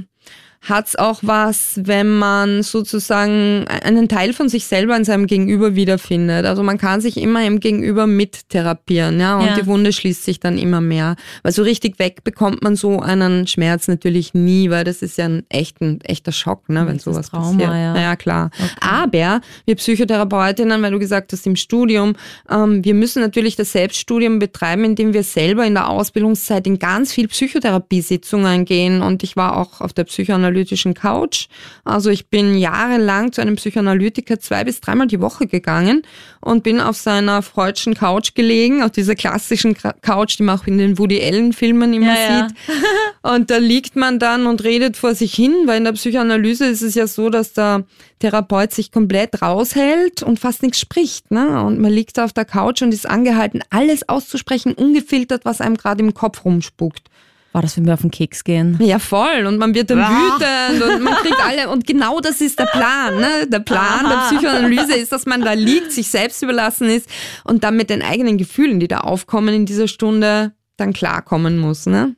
hat 0.61 0.87
es 0.87 0.95
auch 0.95 1.19
was, 1.21 1.79
wenn 1.83 2.17
man 2.17 2.63
sozusagen 2.63 3.65
einen 3.67 4.09
Teil 4.09 4.33
von 4.33 4.49
sich 4.49 4.65
selber 4.65 4.97
in 4.97 5.05
seinem 5.05 5.27
Gegenüber 5.27 5.75
wiederfindet. 5.75 6.45
Also 6.45 6.63
man 6.63 6.77
kann 6.77 6.99
sich 6.99 7.17
immer 7.17 7.45
im 7.45 7.59
Gegenüber 7.59 8.07
mittherapieren, 8.07 9.19
ja, 9.19 9.37
und 9.37 9.45
ja. 9.45 9.55
die 9.55 9.65
Wunde 9.65 9.93
schließt 9.93 10.23
sich 10.23 10.39
dann 10.39 10.57
immer 10.57 10.81
mehr. 10.81 11.15
Weil 11.43 11.53
so 11.53 11.63
richtig 11.63 11.99
weg 11.99 12.23
bekommt 12.23 12.63
man 12.63 12.75
so 12.75 12.99
einen 12.99 13.47
Schmerz 13.47 13.87
natürlich 13.87 14.33
nie, 14.33 14.69
weil 14.69 14.83
das 14.83 15.01
ist 15.01 15.17
ja 15.17 15.25
ein, 15.25 15.45
echt, 15.49 15.79
ein 15.81 16.01
echter 16.01 16.31
Schock, 16.31 16.67
ne, 16.69 16.85
wenn 16.85 16.99
sowas 16.99 17.29
Trauma, 17.29 17.45
passiert. 17.45 17.69
Ja. 17.69 17.93
Naja, 17.93 18.15
klar. 18.15 18.49
Okay. 18.53 18.71
Aber 18.81 19.41
wir 19.65 19.75
Psychotherapeutinnen, 19.75 20.81
weil 20.81 20.91
du 20.91 20.99
gesagt 20.99 21.31
hast, 21.31 21.47
im 21.47 21.55
Studium, 21.55 22.15
ähm, 22.49 22.83
wir 22.83 22.93
müssen 22.93 23.21
natürlich 23.21 23.55
das 23.55 23.71
Selbststudium 23.71 24.39
betreiben, 24.39 24.83
indem 24.83 25.13
wir 25.13 25.23
selber 25.23 25.65
in 25.65 25.75
der 25.75 25.89
Ausbildungszeit 25.89 26.67
in 26.67 26.77
ganz 26.79 27.13
viel 27.13 27.27
Psychotherapiesitzungen 27.27 28.65
gehen. 28.65 29.01
Und 29.01 29.23
ich 29.23 29.35
war 29.37 29.57
auch 29.57 29.81
auf 29.81 29.93
der 29.93 30.03
Psychoanalyse 30.03 30.46
psychoanalytischen 30.47 30.93
Couch. 30.93 31.47
Also 31.83 32.09
ich 32.09 32.27
bin 32.27 32.57
jahrelang 32.57 33.31
zu 33.31 33.41
einem 33.41 33.55
Psychoanalytiker 33.55 34.39
zwei 34.39 34.63
bis 34.63 34.81
dreimal 34.81 35.07
die 35.07 35.21
Woche 35.21 35.47
gegangen 35.47 36.03
und 36.41 36.63
bin 36.63 36.79
auf 36.79 36.97
seiner 36.97 37.41
freudschen 37.41 37.93
Couch 37.93 38.33
gelegen, 38.33 38.83
auf 38.83 38.91
dieser 38.91 39.15
klassischen 39.15 39.75
Couch, 40.01 40.37
die 40.39 40.43
man 40.43 40.59
auch 40.59 40.67
in 40.67 40.77
den 40.77 40.97
Woody 40.97 41.21
Allen 41.21 41.53
Filmen 41.53 41.93
immer 41.93 42.15
ja, 42.15 42.47
sieht. 42.47 42.57
Ja. 42.67 43.33
und 43.35 43.49
da 43.49 43.57
liegt 43.57 43.95
man 43.95 44.19
dann 44.19 44.47
und 44.47 44.63
redet 44.63 44.97
vor 44.97 45.15
sich 45.15 45.33
hin, 45.33 45.53
weil 45.65 45.77
in 45.77 45.83
der 45.83 45.93
Psychoanalyse 45.93 46.65
ist 46.65 46.81
es 46.81 46.95
ja 46.95 47.07
so, 47.07 47.29
dass 47.29 47.53
der 47.53 47.83
Therapeut 48.19 48.71
sich 48.71 48.91
komplett 48.91 49.41
raushält 49.41 50.23
und 50.23 50.39
fast 50.39 50.63
nichts 50.63 50.79
spricht. 50.79 51.31
Ne? 51.31 51.61
Und 51.63 51.79
man 51.79 51.91
liegt 51.91 52.19
auf 52.19 52.33
der 52.33 52.45
Couch 52.45 52.81
und 52.81 52.93
ist 52.93 53.07
angehalten, 53.07 53.61
alles 53.69 54.07
auszusprechen, 54.09 54.73
ungefiltert, 54.73 55.45
was 55.45 55.61
einem 55.61 55.77
gerade 55.77 56.03
im 56.03 56.13
Kopf 56.13 56.45
rumspuckt. 56.45 57.09
War 57.57 57.63
das, 57.63 57.75
wenn 57.75 57.87
wir 57.87 57.95
auf 57.95 58.01
den 58.01 58.11
Keks 58.11 58.43
gehen? 58.43 58.77
Ja, 58.79 58.99
voll. 58.99 59.47
Und 59.47 59.57
man 59.57 59.73
wird 59.73 59.89
dann 59.89 59.97
ja. 59.97 60.11
wütend 60.11 60.83
und 60.83 61.01
man 61.01 61.15
kriegt 61.15 61.43
alle. 61.43 61.69
Und 61.69 61.87
genau 61.87 62.19
das 62.19 62.39
ist 62.39 62.59
der 62.59 62.67
Plan. 62.67 63.15
Ne? 63.19 63.47
Der 63.47 63.61
Plan 63.61 64.05
Aha. 64.05 64.09
der 64.09 64.37
Psychoanalyse 64.37 64.93
ist, 64.93 65.11
dass 65.11 65.25
man 65.25 65.41
da 65.41 65.53
liegt, 65.53 65.91
sich 65.91 66.07
selbst 66.07 66.43
überlassen 66.43 66.87
ist 66.87 67.09
und 67.45 67.63
dann 67.63 67.75
mit 67.75 67.89
den 67.89 68.03
eigenen 68.03 68.37
Gefühlen, 68.37 68.79
die 68.79 68.87
da 68.87 68.99
aufkommen 68.99 69.55
in 69.55 69.65
dieser 69.65 69.87
Stunde, 69.87 70.53
dann 70.75 70.93
klarkommen 70.93 71.57
muss. 71.57 71.87
Ne? 71.87 72.15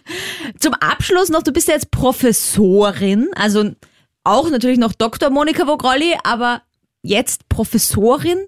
Zum 0.58 0.74
Abschluss 0.74 1.28
noch, 1.28 1.44
du 1.44 1.52
bist 1.52 1.68
ja 1.68 1.74
jetzt 1.74 1.92
Professorin, 1.92 3.28
also 3.36 3.70
auch 4.24 4.50
natürlich 4.50 4.80
noch 4.80 4.94
Dr. 4.94 5.30
Monika 5.30 5.64
Vogrolli, 5.64 6.16
aber 6.24 6.62
jetzt 7.02 7.48
Professorin. 7.48 8.38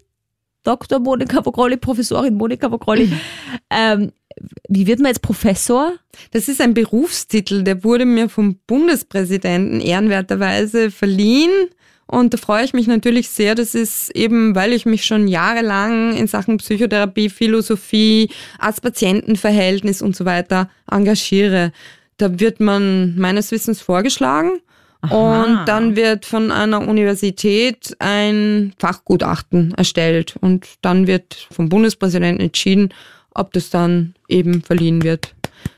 Dr. 0.65 0.99
Monika 0.99 1.47
Vogrolli, 1.47 1.77
Professorin 1.77 2.35
Monika 2.35 2.73
Vogrolli. 2.73 3.13
ähm, 3.71 4.11
wie 4.69 4.87
wird 4.87 5.01
man 5.01 5.09
jetzt 5.09 5.23
Professor? 5.23 5.93
Das 6.33 6.49
ist 6.49 6.61
ein 6.61 6.75
Berufstitel, 6.75 7.63
der 7.63 7.85
wurde 7.85 8.05
mir 8.05 8.29
vom 8.29 8.57
Bundespräsidenten 8.67 9.81
ehrenwerterweise 9.81 10.91
verliehen. 10.91 11.69
Und 12.07 12.35
da 12.35 12.39
freue 12.39 12.65
ich 12.65 12.75
mich 12.75 12.87
natürlich 12.87 13.31
sehr. 13.31 13.55
Das 13.55 13.75
ist 13.75 14.11
eben, 14.11 14.55
weil 14.55 14.73
ich 14.73 14.85
mich 14.85 15.05
schon 15.05 15.27
jahrelang 15.27 16.15
in 16.15 16.27
Sachen 16.27 16.59
Psychotherapie, 16.59 17.31
Philosophie, 17.31 18.31
Arzt-Patienten-Verhältnis 18.59 20.03
und 20.03 20.15
so 20.15 20.25
weiter 20.25 20.69
engagiere. 20.91 21.73
Da 22.19 22.39
wird 22.39 22.61
man 22.61 23.17
meines 23.19 23.51
Wissens 23.53 23.81
vorgeschlagen. 23.81 24.61
Aha. 25.01 25.43
Und 25.43 25.67
dann 25.67 25.97
wird 25.97 26.25
von 26.25 26.51
einer 26.51 26.87
Universität 26.87 27.95
ein 27.99 28.75
Fachgutachten 28.79 29.75
erstellt 29.75 30.37
und 30.41 30.67
dann 30.81 31.07
wird 31.07 31.47
vom 31.51 31.69
Bundespräsidenten 31.69 32.43
entschieden, 32.43 32.93
ob 33.35 33.53
das 33.53 33.71
dann 33.71 34.15
eben 34.29 34.63
verliehen 34.63 35.03
wird. 35.03 35.35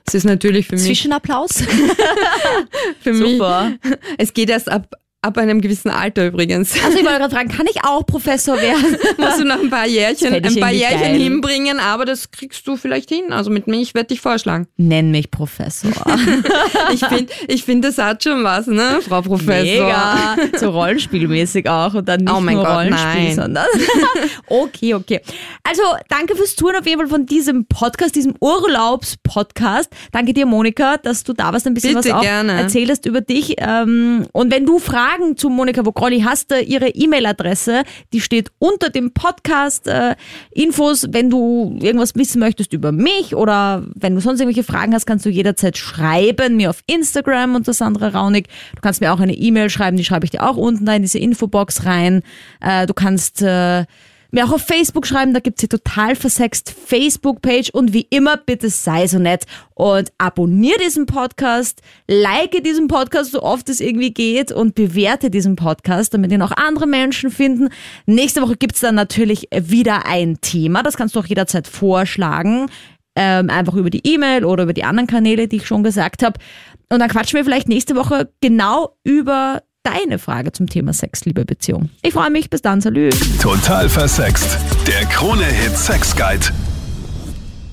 Es 0.06 0.14
ist 0.14 0.24
natürlich 0.24 0.68
für 0.68 0.76
mich. 0.76 0.84
Zwischenapplaus? 0.84 1.62
für 3.00 3.14
Super. 3.14 3.70
mich. 3.82 3.98
Es 4.18 4.32
geht 4.32 4.50
erst 4.50 4.70
ab 4.70 4.88
Ab 5.22 5.38
einem 5.38 5.60
gewissen 5.60 5.90
Alter 5.90 6.26
übrigens. 6.26 6.72
Also 6.84 6.98
ich 6.98 7.04
wollte 7.04 7.18
gerade 7.18 7.34
fragen, 7.34 7.48
kann 7.48 7.66
ich 7.68 7.82
auch 7.84 8.06
Professor 8.06 8.60
werden? 8.60 8.96
Musst 9.18 9.40
du 9.40 9.44
noch 9.44 9.58
ein 9.58 9.70
paar 9.70 9.88
Jährchen, 9.88 10.32
ein 10.32 10.60
paar 10.60 10.70
Jährchen 10.70 11.00
geil. 11.00 11.18
hinbringen, 11.18 11.80
aber 11.80 12.04
das 12.04 12.30
kriegst 12.30 12.64
du 12.68 12.76
vielleicht 12.76 13.08
hin. 13.08 13.32
Also 13.32 13.50
mit 13.50 13.66
mir, 13.66 13.80
ich 13.80 13.94
werde 13.94 14.08
dich 14.08 14.20
vorschlagen. 14.20 14.68
Nenn 14.76 15.10
mich 15.10 15.32
Professor. 15.32 15.90
ich 16.92 17.04
finde, 17.04 17.32
ich 17.48 17.64
find, 17.64 17.84
das 17.84 17.98
hat 17.98 18.22
schon 18.22 18.44
was, 18.44 18.68
ne, 18.68 19.00
Frau 19.00 19.22
Professor. 19.22 19.86
Mega. 19.86 20.36
So 20.58 20.70
rollenspielmäßig 20.70 21.68
auch 21.68 21.94
und 21.94 22.08
dann 22.08 22.20
nicht 22.20 22.32
oh 22.32 22.40
nur 22.40 22.62
Gott, 22.62 22.76
Rollenspiel, 22.76 23.24
nein. 23.24 23.34
sondern. 23.34 23.66
okay, 24.46 24.94
okay. 24.94 25.20
Also 25.64 25.82
danke 26.08 26.36
fürs 26.36 26.54
Touren 26.54 26.76
auf 26.76 26.86
jeden 26.86 27.00
Fall 27.00 27.08
von 27.08 27.26
diesem 27.26 27.66
Podcast, 27.66 28.14
diesem 28.14 28.34
Urlaubspodcast. 28.38 29.90
Danke 30.12 30.34
dir, 30.34 30.46
Monika, 30.46 30.98
dass 30.98 31.24
du 31.24 31.32
da 31.32 31.52
warst, 31.52 31.66
ein 31.66 31.74
bisschen 31.74 31.96
Bitte 31.96 32.10
was 32.10 32.16
auch 32.18 32.22
gerne. 32.22 32.52
erzählt 32.52 32.90
hast 32.90 33.06
über 33.06 33.22
dich. 33.22 33.56
Ähm, 33.58 34.26
und 34.32 34.52
wenn 34.52 34.66
du 34.66 34.78
Fragen 34.78 35.05
Fragen 35.06 35.36
zu 35.36 35.50
Monika 35.50 35.86
Vogrolli 35.86 36.22
hast 36.22 36.50
du 36.50 36.60
ihre 36.60 36.88
E-Mail-Adresse, 36.88 37.84
die 38.12 38.20
steht 38.20 38.50
unter 38.58 38.90
dem 38.90 39.12
Podcast. 39.12 39.86
Äh, 39.86 40.16
Infos, 40.50 41.06
wenn 41.12 41.30
du 41.30 41.78
irgendwas 41.80 42.16
wissen 42.16 42.40
möchtest 42.40 42.72
über 42.72 42.90
mich 42.90 43.36
oder 43.36 43.84
wenn 43.94 44.16
du 44.16 44.20
sonst 44.20 44.40
irgendwelche 44.40 44.66
Fragen 44.66 44.94
hast, 44.94 45.06
kannst 45.06 45.24
du 45.24 45.30
jederzeit 45.30 45.78
schreiben, 45.78 46.56
mir 46.56 46.70
auf 46.70 46.80
Instagram 46.86 47.54
unter 47.54 47.72
Sandra 47.72 48.08
Raunig. 48.08 48.48
Du 48.74 48.80
kannst 48.80 49.00
mir 49.00 49.12
auch 49.12 49.20
eine 49.20 49.34
E-Mail 49.34 49.70
schreiben, 49.70 49.96
die 49.96 50.04
schreibe 50.04 50.24
ich 50.24 50.32
dir 50.32 50.42
auch 50.42 50.56
unten 50.56 50.84
da 50.86 50.94
in 50.94 51.02
diese 51.02 51.20
Infobox 51.20 51.84
rein. 51.84 52.22
Äh, 52.60 52.86
du 52.86 52.94
kannst 52.94 53.42
äh, 53.42 53.84
mir 54.36 54.44
auch 54.44 54.52
auf 54.52 54.62
Facebook 54.62 55.06
schreiben, 55.06 55.34
da 55.34 55.40
gibt's 55.40 55.62
hier 55.62 55.68
total 55.68 56.14
versext 56.14 56.70
Facebook-Page 56.70 57.70
und 57.70 57.92
wie 57.92 58.06
immer, 58.10 58.36
bitte 58.36 58.70
sei 58.70 59.06
so 59.06 59.18
nett 59.18 59.44
und 59.74 60.12
abonniere 60.18 60.78
diesen 60.78 61.06
Podcast, 61.06 61.80
like 62.06 62.62
diesen 62.62 62.86
Podcast 62.86 63.32
so 63.32 63.42
oft 63.42 63.68
es 63.68 63.80
irgendwie 63.80 64.12
geht 64.12 64.52
und 64.52 64.74
bewerte 64.74 65.30
diesen 65.30 65.56
Podcast, 65.56 66.14
damit 66.14 66.30
ihn 66.32 66.42
auch 66.42 66.52
andere 66.52 66.86
Menschen 66.86 67.30
finden. 67.30 67.70
Nächste 68.04 68.42
Woche 68.42 68.56
gibt's 68.56 68.80
dann 68.80 68.94
natürlich 68.94 69.48
wieder 69.52 70.06
ein 70.06 70.38
Thema, 70.40 70.82
das 70.82 70.96
kannst 70.96 71.16
du 71.16 71.20
auch 71.20 71.26
jederzeit 71.26 71.66
vorschlagen. 71.66 72.68
Ähm, 73.18 73.48
einfach 73.48 73.72
über 73.72 73.88
die 73.88 74.06
E-Mail 74.06 74.44
oder 74.44 74.64
über 74.64 74.74
die 74.74 74.84
anderen 74.84 75.06
Kanäle, 75.06 75.48
die 75.48 75.56
ich 75.56 75.66
schon 75.66 75.82
gesagt 75.82 76.22
habe. 76.22 76.38
Und 76.92 76.98
dann 76.98 77.08
quatschen 77.08 77.38
wir 77.38 77.44
vielleicht 77.44 77.66
nächste 77.66 77.96
Woche 77.96 78.30
genau 78.42 78.94
über 79.04 79.62
deine 79.86 80.18
Frage 80.18 80.52
zum 80.52 80.68
Thema 80.68 80.92
Sex, 80.92 81.24
Liebe, 81.24 81.44
Beziehung. 81.44 81.90
Ich 82.02 82.12
freue 82.12 82.30
mich, 82.30 82.50
bis 82.50 82.62
dann, 82.62 82.80
salü. 82.80 83.10
Total 83.40 83.88
versext. 83.88 84.58
Der 84.86 85.06
Krone-Hit 85.06 85.76
Sex 85.76 86.14
Guide. 86.16 86.46